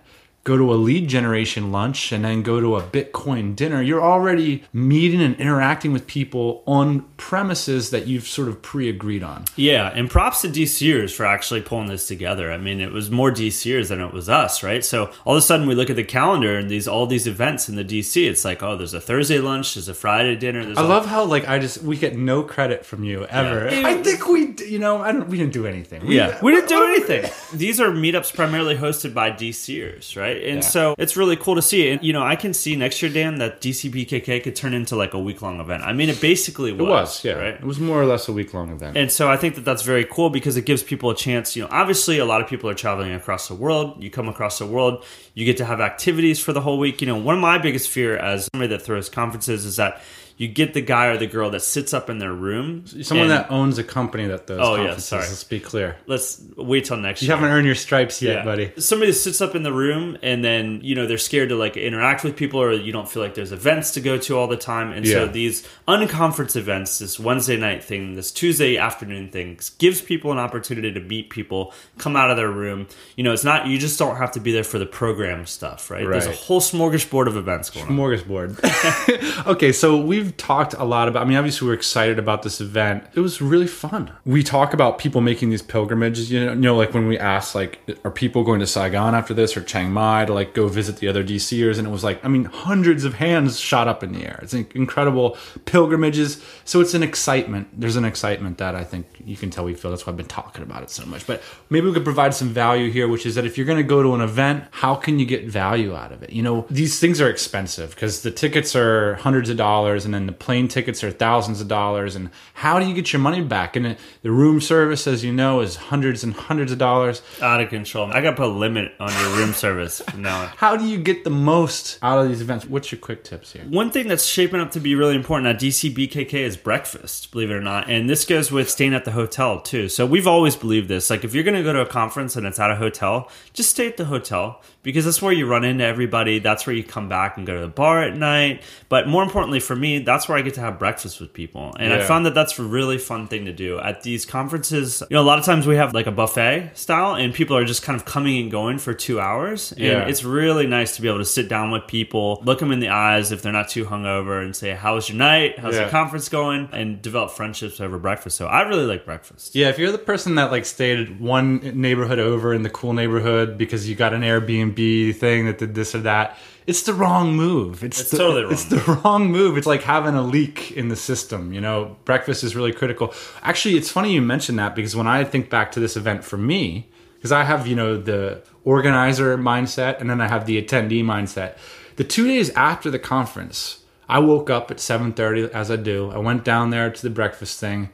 go 0.44 0.56
to 0.56 0.72
a 0.72 0.74
lead 0.76 1.06
generation 1.08 1.70
lunch 1.70 2.12
and 2.12 2.24
then 2.24 2.42
go 2.42 2.60
to 2.60 2.76
a 2.76 2.82
Bitcoin 2.82 3.54
dinner, 3.54 3.82
you're 3.82 4.02
already 4.02 4.64
meeting 4.72 5.20
and 5.20 5.36
interacting 5.38 5.92
with 5.92 6.06
people 6.06 6.62
on 6.66 7.02
premises 7.18 7.90
that 7.90 8.06
you've 8.06 8.26
sort 8.26 8.48
of 8.48 8.62
pre 8.62 8.88
agreed 8.88 9.22
on. 9.22 9.44
Yeah, 9.56 9.88
and 9.94 10.08
props 10.10 10.40
to 10.42 10.48
DCers 10.48 11.14
for 11.14 11.26
actually 11.26 11.60
pulling 11.60 11.88
this 11.88 12.08
together. 12.08 12.50
I 12.50 12.56
mean, 12.56 12.80
it 12.80 12.90
was 12.90 13.10
more 13.10 13.30
DCers 13.30 13.88
than 13.88 14.00
it 14.00 14.12
was 14.14 14.28
us, 14.30 14.62
right? 14.62 14.82
So 14.84 15.12
all 15.26 15.34
of 15.34 15.38
a 15.38 15.42
sudden, 15.42 15.66
we 15.66 15.74
look 15.74 15.90
at 15.90 15.96
the 15.96 16.04
calendar 16.04 16.56
and 16.56 16.70
these 16.70 16.88
all 16.88 17.06
these 17.06 17.26
events 17.26 17.68
in 17.68 17.76
the 17.76 17.84
DC. 17.84 18.26
It's 18.28 18.44
like, 18.44 18.62
oh, 18.62 18.76
there's 18.76 18.94
a 18.94 19.00
Thursday 19.00 19.38
lunch, 19.38 19.74
there's 19.74 19.88
a 19.88 19.94
Friday 19.94 20.36
dinner. 20.36 20.64
There's 20.64 20.78
I 20.78 20.82
a- 20.84 20.88
love 20.88 21.04
how 21.06 21.24
like 21.24 21.46
I 21.48 21.58
just 21.58 21.82
we 21.82 21.96
get 21.98 22.16
no 22.16 22.42
credit 22.42 22.86
from 22.86 23.04
you 23.04 23.26
ever. 23.26 23.68
Yeah. 23.74 23.86
I 23.86 24.02
think 24.02 24.26
we 24.26 24.54
you 24.66 24.78
know 24.78 24.98
I 25.02 25.12
don't 25.12 25.28
we 25.28 25.36
didn't 25.36 25.52
do 25.52 25.66
anything. 25.66 26.06
We- 26.06 26.16
Yeah, 26.16 26.38
we 26.42 26.52
didn't 26.52 26.68
do 26.70 26.82
anything. 26.84 27.30
These 27.52 27.78
are 27.80 27.90
meetups 27.90 28.34
primarily 28.34 28.76
hosted 28.76 29.12
by 29.12 29.30
DCers, 29.30 30.16
right? 30.16 30.29
And 30.38 30.56
Yeah. 30.56 30.60
so 30.60 30.94
it's 30.98 31.16
really 31.16 31.36
cool 31.36 31.54
to 31.54 31.62
see. 31.62 31.90
And 31.90 32.02
you 32.02 32.12
know, 32.12 32.22
I 32.22 32.36
can 32.36 32.52
see 32.54 32.76
next 32.76 33.02
year, 33.02 33.12
Dan, 33.12 33.38
that 33.38 33.60
DCBKK 33.60 34.42
could 34.42 34.56
turn 34.56 34.74
into 34.74 34.96
like 34.96 35.14
a 35.14 35.18
week 35.18 35.42
long 35.42 35.60
event. 35.60 35.82
I 35.82 35.92
mean, 35.92 36.08
it 36.08 36.20
basically 36.20 36.72
was. 36.72 36.80
It 36.80 36.84
was 36.90 37.24
yeah. 37.24 37.32
right. 37.32 37.54
It 37.54 37.64
was 37.64 37.78
more 37.80 38.00
or 38.00 38.06
less 38.06 38.28
a 38.28 38.32
week 38.32 38.54
long 38.54 38.70
event. 38.70 38.96
And 38.96 39.10
so 39.10 39.30
I 39.30 39.36
think 39.36 39.54
that 39.56 39.64
that's 39.64 39.82
very 39.82 40.04
cool 40.04 40.30
because 40.30 40.56
it 40.56 40.64
gives 40.64 40.82
people 40.82 41.10
a 41.10 41.16
chance. 41.16 41.56
You 41.56 41.62
know, 41.62 41.68
obviously, 41.70 42.18
a 42.18 42.24
lot 42.24 42.40
of 42.40 42.48
people 42.48 42.68
are 42.70 42.74
traveling 42.74 43.12
across 43.12 43.48
the 43.48 43.54
world. 43.54 44.02
You 44.02 44.10
come 44.10 44.28
across 44.28 44.58
the 44.58 44.66
world, 44.66 45.04
you 45.34 45.44
get 45.44 45.56
to 45.58 45.64
have 45.64 45.80
activities 45.80 46.40
for 46.40 46.52
the 46.52 46.60
whole 46.60 46.78
week. 46.78 47.00
You 47.00 47.06
know, 47.06 47.16
one 47.16 47.34
of 47.34 47.40
my 47.40 47.58
biggest 47.58 47.88
fear 47.88 48.16
as 48.16 48.48
somebody 48.52 48.68
that 48.74 48.82
throws 48.82 49.08
conferences 49.08 49.64
is 49.64 49.76
that 49.76 50.00
you 50.40 50.48
get 50.48 50.72
the 50.72 50.80
guy 50.80 51.08
or 51.08 51.18
the 51.18 51.26
girl 51.26 51.50
that 51.50 51.60
sits 51.60 51.92
up 51.92 52.08
in 52.08 52.16
their 52.18 52.32
room. 52.32 52.86
Someone 52.86 53.30
and- 53.30 53.30
that 53.32 53.50
owns 53.50 53.76
a 53.76 53.84
company 53.84 54.26
that 54.28 54.46
does 54.46 54.58
Oh, 54.58 54.74
yeah, 54.76 54.96
sorry. 54.96 55.24
Let's 55.24 55.44
be 55.44 55.60
clear. 55.60 55.96
let's 56.06 56.40
wait 56.56 56.86
till 56.86 56.96
next 56.96 57.20
You 57.20 57.28
year. 57.28 57.36
haven't 57.36 57.50
earned 57.52 57.66
your 57.66 57.74
stripes 57.74 58.22
yet, 58.22 58.36
Yeah. 58.36 58.44
buddy. 58.44 58.72
Somebody 58.78 59.12
sits 59.12 59.42
up 59.42 59.54
in 59.54 59.64
the 59.64 59.72
room 59.72 60.16
and 60.22 60.42
then, 60.42 60.80
you 60.82 60.94
know, 60.94 61.06
they're 61.06 61.18
scared 61.18 61.50
to 61.50 61.56
like 61.56 61.76
interact 61.76 62.24
with 62.24 62.36
people 62.36 62.58
or 62.62 62.72
you 62.72 62.90
don't 62.90 63.06
feel 63.06 63.22
like 63.22 63.34
there's 63.34 63.52
events 63.52 63.90
to 63.92 64.00
go 64.00 64.16
to 64.16 64.38
all 64.38 64.46
the 64.46 64.56
time. 64.56 64.92
And 64.92 65.06
so 65.06 65.26
these 65.26 65.62
unconference 65.86 66.56
events, 66.56 66.98
this 67.00 67.20
Wednesday 67.20 67.58
night 67.58 67.84
thing, 67.84 68.14
this 68.14 68.32
Tuesday 68.32 68.78
afternoon 68.78 69.28
thing, 69.28 69.60
gives 69.78 70.00
people 70.00 70.32
an 70.32 70.38
opportunity 70.38 70.90
to 70.90 71.00
meet 71.00 71.28
people, 71.28 71.74
come 71.98 72.16
out 72.16 72.30
of 72.30 72.38
their 72.38 72.50
room. 72.50 72.86
You 73.14 73.24
know, 73.24 73.32
it's 73.34 73.44
not, 73.44 73.66
you 73.66 73.76
just 73.78 73.98
don't 73.98 74.16
have 74.16 74.32
to 74.32 74.40
be 74.40 74.52
there 74.52 74.64
for 74.64 74.78
the 74.78 74.86
program 74.86 75.44
stuff, 75.44 75.90
right? 75.90 76.08
There's 76.08 76.26
a 76.26 76.32
whole 76.32 76.60
smorgasbord 76.62 77.26
of 77.26 77.36
events 77.36 77.68
going 77.68 77.86
on. 77.88 77.92
Smorgasbord. 77.92 79.46
okay, 79.46 79.72
so 79.72 80.00
we've 80.00 80.29
talked 80.32 80.74
a 80.74 80.84
lot 80.84 81.08
about. 81.08 81.22
I 81.22 81.24
mean, 81.26 81.36
obviously, 81.36 81.66
we're 81.68 81.74
excited 81.74 82.18
about 82.18 82.42
this 82.42 82.60
event. 82.60 83.04
It 83.14 83.20
was 83.20 83.40
really 83.40 83.66
fun. 83.66 84.12
We 84.24 84.42
talk 84.42 84.72
about 84.72 84.98
people 84.98 85.20
making 85.20 85.50
these 85.50 85.62
pilgrimages. 85.62 86.30
You 86.30 86.44
know, 86.44 86.52
you 86.52 86.58
know, 86.58 86.76
like 86.76 86.94
when 86.94 87.06
we 87.06 87.18
asked, 87.18 87.54
like, 87.54 87.80
are 88.04 88.10
people 88.10 88.44
going 88.44 88.60
to 88.60 88.66
Saigon 88.66 89.14
after 89.14 89.34
this 89.34 89.56
or 89.56 89.62
Chiang 89.62 89.92
Mai 89.92 90.24
to 90.24 90.32
like 90.32 90.54
go 90.54 90.68
visit 90.68 90.96
the 90.96 91.08
other 91.08 91.24
DCers? 91.24 91.78
And 91.78 91.86
it 91.86 91.90
was 91.90 92.04
like, 92.04 92.24
I 92.24 92.28
mean, 92.28 92.44
hundreds 92.44 93.04
of 93.04 93.14
hands 93.14 93.58
shot 93.58 93.88
up 93.88 94.02
in 94.02 94.12
the 94.12 94.24
air. 94.24 94.38
It's 94.42 94.54
incredible 94.54 95.36
pilgrimages. 95.64 96.42
So 96.64 96.80
it's 96.80 96.94
an 96.94 97.02
excitement. 97.02 97.68
There's 97.78 97.96
an 97.96 98.04
excitement 98.04 98.58
that 98.58 98.74
I 98.74 98.84
think 98.84 99.06
you 99.24 99.36
can 99.36 99.50
tell 99.50 99.64
we 99.64 99.74
feel. 99.74 99.90
That's 99.90 100.06
why 100.06 100.12
I've 100.12 100.16
been 100.16 100.26
talking 100.26 100.62
about 100.62 100.82
it 100.82 100.90
so 100.90 101.04
much. 101.06 101.26
But 101.26 101.42
maybe 101.68 101.86
we 101.86 101.92
could 101.92 102.04
provide 102.04 102.34
some 102.34 102.48
value 102.48 102.90
here, 102.90 103.08
which 103.08 103.26
is 103.26 103.34
that 103.34 103.44
if 103.44 103.56
you're 103.56 103.66
going 103.66 103.78
to 103.78 103.84
go 103.84 104.02
to 104.02 104.14
an 104.14 104.20
event, 104.20 104.64
how 104.70 104.94
can 104.94 105.18
you 105.18 105.26
get 105.26 105.46
value 105.46 105.94
out 105.94 106.12
of 106.12 106.22
it? 106.22 106.30
You 106.30 106.42
know, 106.42 106.66
these 106.70 106.98
things 106.98 107.20
are 107.20 107.28
expensive 107.28 107.90
because 107.90 108.22
the 108.22 108.30
tickets 108.30 108.74
are 108.76 109.14
hundreds 109.16 109.50
of 109.50 109.56
dollars 109.56 110.04
and 110.04 110.14
then 110.14 110.19
the 110.28 110.32
plane 110.32 110.68
tickets 110.68 111.04
are 111.04 111.10
thousands 111.10 111.60
of 111.60 111.68
dollars. 111.68 112.16
And 112.16 112.30
how 112.54 112.78
do 112.78 112.86
you 112.86 112.94
get 112.94 113.12
your 113.12 113.20
money 113.20 113.42
back? 113.42 113.76
And 113.76 113.96
the 114.22 114.30
room 114.30 114.60
service, 114.60 115.06
as 115.06 115.24
you 115.24 115.32
know, 115.32 115.60
is 115.60 115.76
hundreds 115.76 116.24
and 116.24 116.32
hundreds 116.32 116.72
of 116.72 116.78
dollars. 116.78 117.22
Out 117.40 117.60
of 117.60 117.68
control. 117.68 118.10
I 118.12 118.20
got 118.20 118.30
to 118.30 118.36
put 118.36 118.46
a 118.46 118.48
limit 118.48 118.92
on 119.00 119.10
your 119.12 119.36
room 119.36 119.52
service 119.52 120.00
from 120.00 120.22
now 120.22 120.42
on. 120.42 120.48
How 120.56 120.76
do 120.76 120.84
you 120.84 120.98
get 120.98 121.24
the 121.24 121.30
most 121.30 121.98
out 122.02 122.18
of 122.18 122.28
these 122.28 122.40
events? 122.40 122.66
What's 122.66 122.92
your 122.92 123.00
quick 123.00 123.24
tips 123.24 123.52
here? 123.52 123.64
One 123.64 123.90
thing 123.90 124.08
that's 124.08 124.24
shaping 124.24 124.60
up 124.60 124.72
to 124.72 124.80
be 124.80 124.94
really 124.94 125.14
important 125.14 125.48
at 125.48 125.60
DCBKK 125.60 126.34
is 126.34 126.56
breakfast, 126.56 127.30
believe 127.32 127.50
it 127.50 127.54
or 127.54 127.60
not. 127.60 127.88
And 127.88 128.08
this 128.08 128.24
goes 128.24 128.50
with 128.50 128.70
staying 128.70 128.94
at 128.94 129.04
the 129.04 129.12
hotel 129.12 129.60
too. 129.60 129.88
So 129.88 130.06
we've 130.06 130.26
always 130.26 130.56
believed 130.56 130.88
this. 130.88 131.10
Like 131.10 131.24
if 131.24 131.34
you're 131.34 131.44
going 131.44 131.56
to 131.56 131.62
go 131.62 131.72
to 131.72 131.80
a 131.80 131.86
conference 131.86 132.36
and 132.36 132.46
it's 132.46 132.58
at 132.58 132.70
a 132.70 132.76
hotel, 132.76 133.28
just 133.52 133.70
stay 133.70 133.86
at 133.86 133.96
the 133.96 134.06
hotel 134.06 134.62
because 134.82 135.04
that's 135.04 135.20
where 135.20 135.32
you 135.32 135.46
run 135.46 135.64
into 135.64 135.84
everybody. 135.84 136.38
That's 136.38 136.66
where 136.66 136.74
you 136.74 136.82
come 136.82 137.08
back 137.08 137.36
and 137.36 137.46
go 137.46 137.54
to 137.54 137.60
the 137.60 137.68
bar 137.68 138.02
at 138.02 138.16
night. 138.16 138.62
But 138.88 139.06
more 139.08 139.22
importantly 139.22 139.60
for 139.60 139.76
me, 139.76 139.98
that's 139.98 140.28
where 140.28 140.38
I 140.38 140.42
get 140.42 140.54
to 140.54 140.60
have 140.60 140.78
breakfast 140.78 141.20
with 141.20 141.32
people. 141.32 141.74
And 141.78 141.92
I 141.92 142.00
found 142.02 142.26
that 142.26 142.34
that's 142.34 142.58
a 142.58 142.62
really 142.62 142.98
fun 142.98 143.26
thing 143.28 143.44
to 143.44 143.52
do 143.52 143.78
at 143.78 144.02
these 144.02 144.24
conferences. 144.24 145.02
You 145.10 145.14
know, 145.16 145.22
a 145.22 145.24
lot 145.30 145.38
of 145.38 145.44
times 145.44 145.66
we 145.66 145.76
have 145.76 145.92
like 145.92 146.06
a 146.06 146.10
buffet 146.12 146.70
style 146.74 147.14
and 147.14 147.34
people 147.34 147.56
are 147.56 147.64
just 147.64 147.82
kind 147.82 147.94
of 147.94 148.04
coming 148.04 148.40
and 148.40 148.50
going 148.50 148.78
for 148.78 148.94
two 148.94 149.20
hours. 149.20 149.72
And 149.72 149.80
Yeah. 149.80 150.06
it's 150.08 150.24
really 150.24 150.66
nice 150.66 150.96
to 150.96 151.02
be 151.02 151.08
able 151.08 151.18
to 151.18 151.24
sit 151.24 151.48
down 151.48 151.70
with 151.70 151.86
people, 151.86 152.40
look 152.44 152.58
them 152.60 152.72
in 152.72 152.80
the 152.80 152.88
eyes 152.88 153.32
if 153.32 153.42
they're 153.42 153.52
not 153.52 153.68
too 153.68 153.84
hungover, 153.84 154.42
and 154.42 154.56
say, 154.56 154.70
"How 154.70 154.94
was 154.94 155.08
your 155.08 155.18
night? 155.18 155.58
How's 155.58 155.76
Yeah. 155.76 155.84
the 155.84 155.90
conference 155.90 156.28
going?" 156.28 156.68
and 156.72 157.02
develop 157.02 157.32
friendships 157.32 157.80
over 157.80 157.98
breakfast. 157.98 158.36
So 158.36 158.46
I 158.46 158.62
really 158.62 158.84
like 158.86 159.04
breakfast. 159.04 159.54
Yeah, 159.54 159.68
if 159.68 159.78
you're 159.78 159.92
the 159.92 159.98
person 159.98 160.36
that 160.36 160.50
like 160.50 160.64
stayed 160.64 161.20
one 161.20 161.60
neighborhood 161.74 162.18
over 162.18 162.54
in 162.54 162.62
the 162.62 162.70
cool 162.70 162.92
neighborhood 162.94 163.58
because 163.58 163.88
you 163.88 163.94
got 163.94 164.12
an 164.14 164.22
Airbnb 164.22 164.69
thing 164.74 165.46
that 165.46 165.58
did 165.58 165.74
this 165.74 165.94
or 165.94 166.00
that, 166.00 166.36
it's 166.66 166.82
the 166.82 166.94
wrong 166.94 167.34
move. 167.34 167.82
It's, 167.82 168.00
It's 168.00 168.10
the, 168.10 168.18
totally 168.18 168.42
wrong 168.44 168.52
It's 168.52 168.64
the 168.64 169.00
wrong 169.04 169.30
move. 169.30 169.58
It's 169.58 169.66
like 169.66 169.82
having 169.82 170.14
a 170.14 170.22
leak 170.22 170.72
in 170.72 170.88
the 170.88 170.96
system. 170.96 171.52
You 171.52 171.60
know, 171.60 171.96
breakfast 172.04 172.44
is 172.44 172.54
really 172.54 172.72
critical. 172.72 173.12
Actually, 173.42 173.76
it's 173.76 173.90
funny 173.90 174.12
you 174.12 174.22
mentioned 174.22 174.58
that 174.58 174.74
because 174.74 174.94
when 174.94 175.06
I 175.06 175.24
think 175.24 175.50
back 175.50 175.72
to 175.72 175.80
this 175.80 175.96
event 175.96 176.24
for 176.24 176.36
me, 176.36 176.88
because 177.16 177.32
I 177.32 177.44
have 177.44 177.66
you 177.66 177.76
know 177.76 177.96
the 177.96 178.42
organizer 178.64 179.36
mindset 179.36 180.00
and 180.00 180.08
then 180.08 180.20
I 180.20 180.28
have 180.28 180.46
the 180.46 180.62
attendee 180.62 181.04
mindset. 181.04 181.56
The 181.96 182.04
two 182.04 182.26
days 182.26 182.50
after 182.50 182.90
the 182.90 182.98
conference, 182.98 183.84
I 184.08 184.20
woke 184.20 184.48
up 184.48 184.70
at 184.70 184.78
7:30 184.78 185.50
as 185.52 185.70
I 185.70 185.76
do. 185.76 186.10
I 186.10 186.18
went 186.18 186.44
down 186.44 186.70
there 186.70 186.90
to 186.90 187.02
the 187.02 187.10
breakfast 187.10 187.60
thing, 187.60 187.90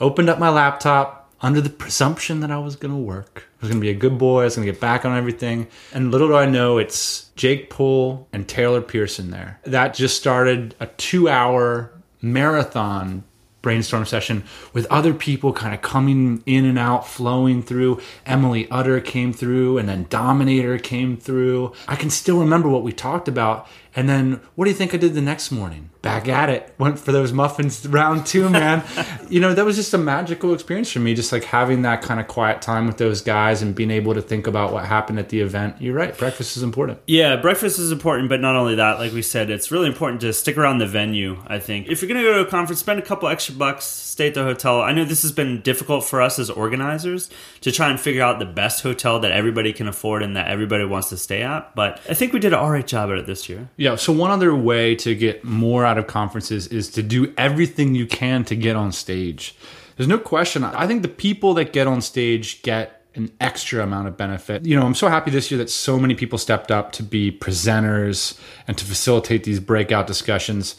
opened 0.00 0.30
up 0.30 0.38
my 0.38 0.48
laptop 0.48 1.19
under 1.42 1.60
the 1.60 1.70
presumption 1.70 2.40
that 2.40 2.50
I 2.50 2.58
was 2.58 2.76
going 2.76 2.92
to 2.94 3.00
work. 3.00 3.44
I 3.58 3.62
was 3.62 3.70
going 3.70 3.80
to 3.80 3.84
be 3.84 3.90
a 3.90 3.94
good 3.94 4.18
boy. 4.18 4.42
I 4.42 4.44
was 4.44 4.56
going 4.56 4.66
to 4.66 4.72
get 4.72 4.80
back 4.80 5.04
on 5.04 5.16
everything. 5.16 5.68
And 5.92 6.10
little 6.10 6.28
do 6.28 6.36
I 6.36 6.46
know, 6.46 6.78
it's 6.78 7.30
Jake 7.36 7.70
Puhl 7.70 8.28
and 8.32 8.48
Taylor 8.48 8.80
Pearson 8.80 9.30
there. 9.30 9.60
That 9.64 9.94
just 9.94 10.16
started 10.16 10.74
a 10.80 10.86
two-hour 10.86 11.92
marathon 12.22 13.24
brainstorm 13.62 14.06
session 14.06 14.42
with 14.72 14.86
other 14.86 15.12
people 15.12 15.52
kind 15.52 15.74
of 15.74 15.82
coming 15.82 16.42
in 16.46 16.64
and 16.64 16.78
out, 16.78 17.06
flowing 17.06 17.62
through. 17.62 18.00
Emily 18.24 18.66
Utter 18.70 19.00
came 19.00 19.32
through, 19.32 19.76
and 19.78 19.88
then 19.88 20.06
Dominator 20.08 20.78
came 20.78 21.16
through. 21.16 21.72
I 21.86 21.96
can 21.96 22.10
still 22.10 22.38
remember 22.38 22.68
what 22.68 22.82
we 22.82 22.92
talked 22.92 23.28
about. 23.28 23.68
And 23.94 24.08
then, 24.08 24.40
what 24.54 24.66
do 24.66 24.70
you 24.70 24.76
think 24.76 24.94
I 24.94 24.96
did 24.96 25.14
the 25.14 25.20
next 25.20 25.50
morning? 25.50 25.90
Back 26.02 26.28
at 26.28 26.48
it. 26.48 26.74
Went 26.78 26.98
for 26.98 27.12
those 27.12 27.32
muffins 27.32 27.86
round 27.88 28.24
two, 28.24 28.48
man. 28.48 28.82
you 29.28 29.40
know, 29.40 29.52
that 29.52 29.64
was 29.64 29.76
just 29.76 29.92
a 29.92 29.98
magical 29.98 30.54
experience 30.54 30.90
for 30.90 31.00
me, 31.00 31.14
just 31.14 31.32
like 31.32 31.44
having 31.44 31.82
that 31.82 32.00
kind 32.00 32.20
of 32.20 32.26
quiet 32.26 32.62
time 32.62 32.86
with 32.86 32.96
those 32.96 33.20
guys 33.20 33.60
and 33.60 33.74
being 33.74 33.90
able 33.90 34.14
to 34.14 34.22
think 34.22 34.46
about 34.46 34.72
what 34.72 34.86
happened 34.86 35.18
at 35.18 35.28
the 35.28 35.40
event. 35.40 35.76
You're 35.80 35.94
right. 35.94 36.16
Breakfast 36.16 36.56
is 36.56 36.62
important. 36.62 37.00
Yeah, 37.06 37.36
breakfast 37.36 37.78
is 37.78 37.92
important, 37.92 38.28
but 38.28 38.40
not 38.40 38.56
only 38.56 38.76
that, 38.76 38.98
like 38.98 39.12
we 39.12 39.22
said, 39.22 39.50
it's 39.50 39.70
really 39.70 39.88
important 39.88 40.20
to 40.22 40.32
stick 40.32 40.56
around 40.56 40.78
the 40.78 40.86
venue, 40.86 41.42
I 41.46 41.58
think. 41.58 41.88
If 41.88 42.00
you're 42.00 42.08
to 42.08 42.22
go 42.22 42.34
to 42.34 42.40
a 42.40 42.46
conference, 42.46 42.80
spend 42.80 42.98
a 42.98 43.02
couple 43.02 43.28
extra 43.28 43.54
bucks, 43.54 43.84
stay 43.84 44.28
at 44.28 44.34
the 44.34 44.42
hotel. 44.42 44.80
I 44.80 44.92
know 44.92 45.04
this 45.04 45.22
has 45.22 45.32
been 45.32 45.60
difficult 45.60 46.04
for 46.04 46.22
us 46.22 46.38
as 46.38 46.48
organizers 46.48 47.30
to 47.60 47.72
try 47.72 47.90
and 47.90 48.00
figure 48.00 48.22
out 48.22 48.38
the 48.38 48.46
best 48.46 48.82
hotel 48.82 49.20
that 49.20 49.32
everybody 49.32 49.72
can 49.72 49.88
afford 49.88 50.22
and 50.22 50.36
that 50.36 50.48
everybody 50.48 50.84
wants 50.84 51.08
to 51.10 51.16
stay 51.16 51.42
at, 51.42 51.74
but 51.74 52.00
I 52.08 52.14
think 52.14 52.32
we 52.32 52.38
did 52.38 52.52
an 52.52 52.58
all 52.58 52.70
right 52.70 52.86
job 52.86 53.10
at 53.10 53.18
it 53.18 53.26
this 53.26 53.48
year. 53.48 53.68
Yeah. 53.80 53.96
So 53.96 54.12
one 54.12 54.30
other 54.30 54.54
way 54.54 54.94
to 54.96 55.14
get 55.14 55.42
more 55.42 55.86
out 55.86 55.96
of 55.96 56.06
conferences 56.06 56.66
is 56.66 56.90
to 56.90 57.02
do 57.02 57.32
everything 57.38 57.94
you 57.94 58.04
can 58.04 58.44
to 58.44 58.54
get 58.54 58.76
on 58.76 58.92
stage. 58.92 59.56
There's 59.96 60.06
no 60.06 60.18
question. 60.18 60.64
I 60.64 60.86
think 60.86 61.00
the 61.00 61.08
people 61.08 61.54
that 61.54 61.72
get 61.72 61.86
on 61.86 62.02
stage 62.02 62.60
get 62.60 63.06
an 63.14 63.32
extra 63.40 63.82
amount 63.82 64.06
of 64.06 64.18
benefit. 64.18 64.66
You 64.66 64.78
know, 64.78 64.84
I'm 64.84 64.94
so 64.94 65.08
happy 65.08 65.30
this 65.30 65.50
year 65.50 65.56
that 65.56 65.70
so 65.70 65.98
many 65.98 66.14
people 66.14 66.36
stepped 66.36 66.70
up 66.70 66.92
to 66.92 67.02
be 67.02 67.32
presenters 67.32 68.38
and 68.68 68.76
to 68.76 68.84
facilitate 68.84 69.44
these 69.44 69.60
breakout 69.60 70.06
discussions. 70.06 70.76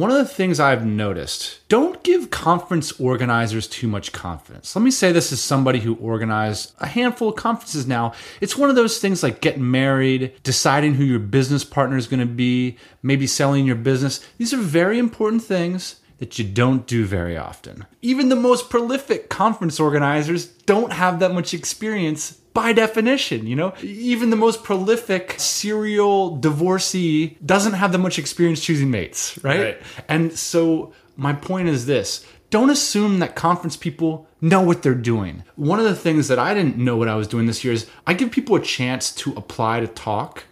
One 0.00 0.10
of 0.10 0.16
the 0.16 0.24
things 0.24 0.58
I've 0.58 0.86
noticed, 0.86 1.60
don't 1.68 2.02
give 2.02 2.30
conference 2.30 2.98
organizers 2.98 3.68
too 3.68 3.86
much 3.86 4.12
confidence. 4.12 4.74
Let 4.74 4.80
me 4.80 4.90
say 4.90 5.12
this 5.12 5.30
as 5.30 5.42
somebody 5.42 5.80
who 5.80 5.94
organized 5.96 6.72
a 6.78 6.86
handful 6.86 7.28
of 7.28 7.36
conferences 7.36 7.86
now. 7.86 8.14
It's 8.40 8.56
one 8.56 8.70
of 8.70 8.76
those 8.76 8.98
things 8.98 9.22
like 9.22 9.42
getting 9.42 9.70
married, 9.70 10.32
deciding 10.42 10.94
who 10.94 11.04
your 11.04 11.18
business 11.18 11.64
partner 11.64 11.98
is 11.98 12.06
going 12.06 12.20
to 12.20 12.24
be, 12.24 12.78
maybe 13.02 13.26
selling 13.26 13.66
your 13.66 13.76
business. 13.76 14.26
These 14.38 14.54
are 14.54 14.56
very 14.56 14.98
important 14.98 15.42
things 15.42 16.00
that 16.16 16.38
you 16.38 16.46
don't 16.46 16.86
do 16.86 17.04
very 17.04 17.36
often. 17.36 17.84
Even 18.00 18.30
the 18.30 18.36
most 18.36 18.70
prolific 18.70 19.28
conference 19.28 19.78
organizers 19.78 20.46
don't 20.46 20.94
have 20.94 21.18
that 21.18 21.34
much 21.34 21.52
experience 21.52 22.40
by 22.52 22.72
definition, 22.72 23.46
you 23.46 23.56
know? 23.56 23.74
Even 23.82 24.30
the 24.30 24.36
most 24.36 24.64
prolific 24.64 25.34
serial 25.38 26.36
divorcee 26.36 27.38
doesn't 27.44 27.74
have 27.74 27.92
that 27.92 27.98
much 27.98 28.18
experience 28.18 28.60
choosing 28.60 28.90
mates, 28.90 29.38
right? 29.42 29.60
Right. 29.60 29.82
And 30.08 30.32
so 30.32 30.92
my 31.16 31.32
point 31.32 31.68
is 31.68 31.86
this 31.86 32.24
don't 32.50 32.70
assume 32.70 33.20
that 33.20 33.36
conference 33.36 33.76
people 33.76 34.26
know 34.40 34.60
what 34.60 34.82
they're 34.82 34.94
doing. 34.94 35.44
One 35.54 35.78
of 35.78 35.84
the 35.84 35.94
things 35.94 36.26
that 36.28 36.38
I 36.38 36.52
didn't 36.52 36.76
know 36.76 36.96
what 36.96 37.08
I 37.08 37.14
was 37.14 37.28
doing 37.28 37.46
this 37.46 37.62
year 37.62 37.72
is 37.72 37.86
I 38.06 38.14
give 38.14 38.32
people 38.32 38.56
a 38.56 38.60
chance 38.60 39.12
to 39.16 39.32
apply 39.34 39.80
to 39.80 39.86
talk, 39.86 40.44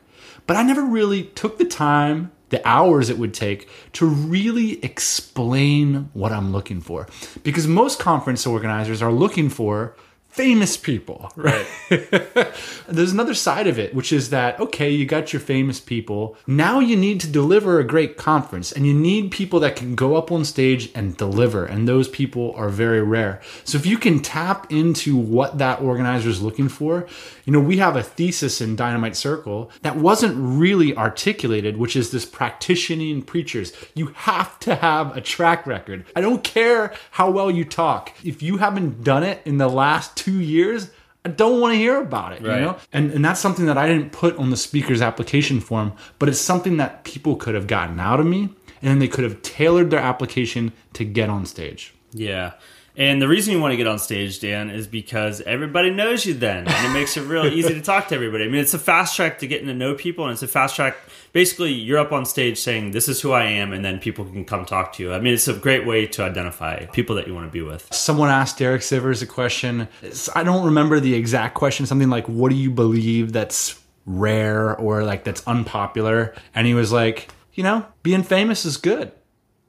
but 0.46 0.56
I 0.56 0.62
never 0.62 0.82
really 0.82 1.24
took 1.24 1.58
the 1.58 1.64
time, 1.64 2.30
the 2.50 2.66
hours 2.66 3.10
it 3.10 3.18
would 3.18 3.34
take 3.34 3.68
to 3.94 4.06
really 4.06 4.82
explain 4.84 6.08
what 6.12 6.30
I'm 6.30 6.52
looking 6.52 6.80
for. 6.80 7.08
Because 7.42 7.66
most 7.66 7.98
conference 7.98 8.46
organizers 8.46 9.02
are 9.02 9.12
looking 9.12 9.48
for 9.48 9.96
famous 10.38 10.76
people, 10.76 11.32
right? 11.36 11.66
There's 12.88 13.10
another 13.10 13.34
side 13.34 13.66
of 13.66 13.76
it, 13.76 13.92
which 13.92 14.12
is 14.12 14.30
that, 14.30 14.60
okay, 14.60 14.88
you 14.88 15.04
got 15.04 15.32
your 15.32 15.40
famous 15.40 15.80
people. 15.80 16.36
Now 16.46 16.78
you 16.78 16.94
need 16.94 17.20
to 17.22 17.26
deliver 17.26 17.80
a 17.80 17.84
great 17.84 18.16
conference 18.16 18.70
and 18.70 18.86
you 18.86 18.94
need 18.94 19.32
people 19.32 19.58
that 19.58 19.74
can 19.74 19.96
go 19.96 20.14
up 20.14 20.30
on 20.30 20.44
stage 20.44 20.92
and 20.94 21.16
deliver. 21.16 21.64
And 21.64 21.88
those 21.88 22.06
people 22.06 22.52
are 22.54 22.68
very 22.68 23.02
rare. 23.02 23.40
So 23.64 23.76
if 23.78 23.84
you 23.84 23.98
can 23.98 24.20
tap 24.20 24.72
into 24.72 25.16
what 25.16 25.58
that 25.58 25.80
organizer 25.80 26.28
is 26.28 26.40
looking 26.40 26.68
for, 26.68 27.08
you 27.44 27.52
know, 27.52 27.60
we 27.60 27.78
have 27.78 27.96
a 27.96 28.02
thesis 28.04 28.60
in 28.60 28.76
Dynamite 28.76 29.16
Circle 29.16 29.72
that 29.82 29.96
wasn't 29.96 30.36
really 30.36 30.96
articulated, 30.96 31.78
which 31.78 31.96
is 31.96 32.12
this 32.12 32.24
practicing 32.24 33.22
preachers. 33.22 33.72
You 33.94 34.08
have 34.14 34.60
to 34.60 34.76
have 34.76 35.16
a 35.16 35.20
track 35.20 35.66
record. 35.66 36.04
I 36.14 36.20
don't 36.20 36.44
care 36.44 36.94
how 37.12 37.28
well 37.28 37.50
you 37.50 37.64
talk. 37.64 38.12
If 38.22 38.40
you 38.40 38.58
haven't 38.58 39.02
done 39.02 39.24
it 39.24 39.42
in 39.44 39.58
the 39.58 39.68
last 39.68 40.16
two 40.16 40.27
years, 40.32 40.90
I 41.24 41.30
don't 41.30 41.60
want 41.60 41.72
to 41.74 41.78
hear 41.78 42.00
about 42.00 42.32
it, 42.32 42.42
Right. 42.42 42.56
you 42.60 42.64
know? 42.66 42.76
And 42.92 43.10
and 43.12 43.24
that's 43.24 43.40
something 43.40 43.66
that 43.66 43.76
I 43.78 43.86
didn't 43.88 44.12
put 44.12 44.36
on 44.36 44.50
the 44.50 44.56
speaker's 44.56 45.02
application 45.02 45.60
form, 45.60 45.92
but 46.18 46.28
it's 46.28 46.40
something 46.40 46.76
that 46.78 47.04
people 47.04 47.36
could 47.36 47.54
have 47.54 47.66
gotten 47.66 47.98
out 48.00 48.20
of 48.20 48.26
me 48.26 48.48
and 48.80 48.90
then 48.90 48.98
they 49.00 49.08
could 49.08 49.24
have 49.24 49.42
tailored 49.42 49.90
their 49.90 50.00
application 50.00 50.72
to 50.94 51.04
get 51.04 51.28
on 51.28 51.44
stage. 51.46 51.92
Yeah. 52.12 52.52
And 52.96 53.22
the 53.22 53.28
reason 53.28 53.52
you 53.54 53.60
want 53.60 53.72
to 53.72 53.76
get 53.76 53.86
on 53.86 53.98
stage, 54.00 54.40
Dan, 54.40 54.70
is 54.70 54.88
because 54.88 55.40
everybody 55.42 55.90
knows 55.90 56.26
you 56.26 56.34
then. 56.34 56.66
And 56.66 56.86
it 56.86 56.92
makes 56.92 57.16
it 57.16 57.22
real 57.22 57.46
easy 57.46 57.72
to 57.74 57.80
talk 57.80 58.08
to 58.08 58.14
everybody. 58.16 58.44
I 58.44 58.48
mean, 58.48 58.60
it's 58.60 58.74
a 58.74 58.78
fast 58.78 59.14
track 59.14 59.38
to 59.38 59.46
getting 59.46 59.68
to 59.68 59.74
know 59.74 59.94
people, 59.94 60.24
and 60.24 60.32
it's 60.32 60.42
a 60.42 60.48
fast 60.48 60.74
track. 60.74 60.96
Basically, 61.32 61.72
you're 61.72 61.98
up 61.98 62.12
on 62.12 62.24
stage 62.24 62.58
saying, 62.58 62.92
This 62.92 63.08
is 63.08 63.20
who 63.20 63.32
I 63.32 63.44
am, 63.44 63.72
and 63.72 63.84
then 63.84 63.98
people 63.98 64.24
can 64.24 64.44
come 64.44 64.64
talk 64.64 64.92
to 64.94 65.02
you. 65.02 65.12
I 65.12 65.20
mean, 65.20 65.34
it's 65.34 65.48
a 65.48 65.54
great 65.54 65.86
way 65.86 66.06
to 66.06 66.22
identify 66.22 66.86
people 66.86 67.16
that 67.16 67.26
you 67.26 67.34
want 67.34 67.46
to 67.46 67.52
be 67.52 67.62
with. 67.62 67.92
Someone 67.92 68.30
asked 68.30 68.58
Derek 68.58 68.82
Sivers 68.82 69.22
a 69.22 69.26
question. 69.26 69.88
I 70.34 70.42
don't 70.42 70.64
remember 70.64 71.00
the 71.00 71.14
exact 71.14 71.54
question. 71.54 71.86
Something 71.86 72.10
like, 72.10 72.28
"What 72.28 72.50
do 72.50 72.56
you 72.56 72.70
believe 72.70 73.32
that's 73.32 73.80
rare 74.06 74.74
or 74.76 75.04
like 75.04 75.24
that's 75.24 75.46
unpopular?" 75.46 76.34
And 76.54 76.66
he 76.66 76.74
was 76.74 76.92
like, 76.92 77.28
"You 77.54 77.62
know, 77.64 77.86
being 78.02 78.22
famous 78.22 78.64
is 78.64 78.76
good. 78.76 79.12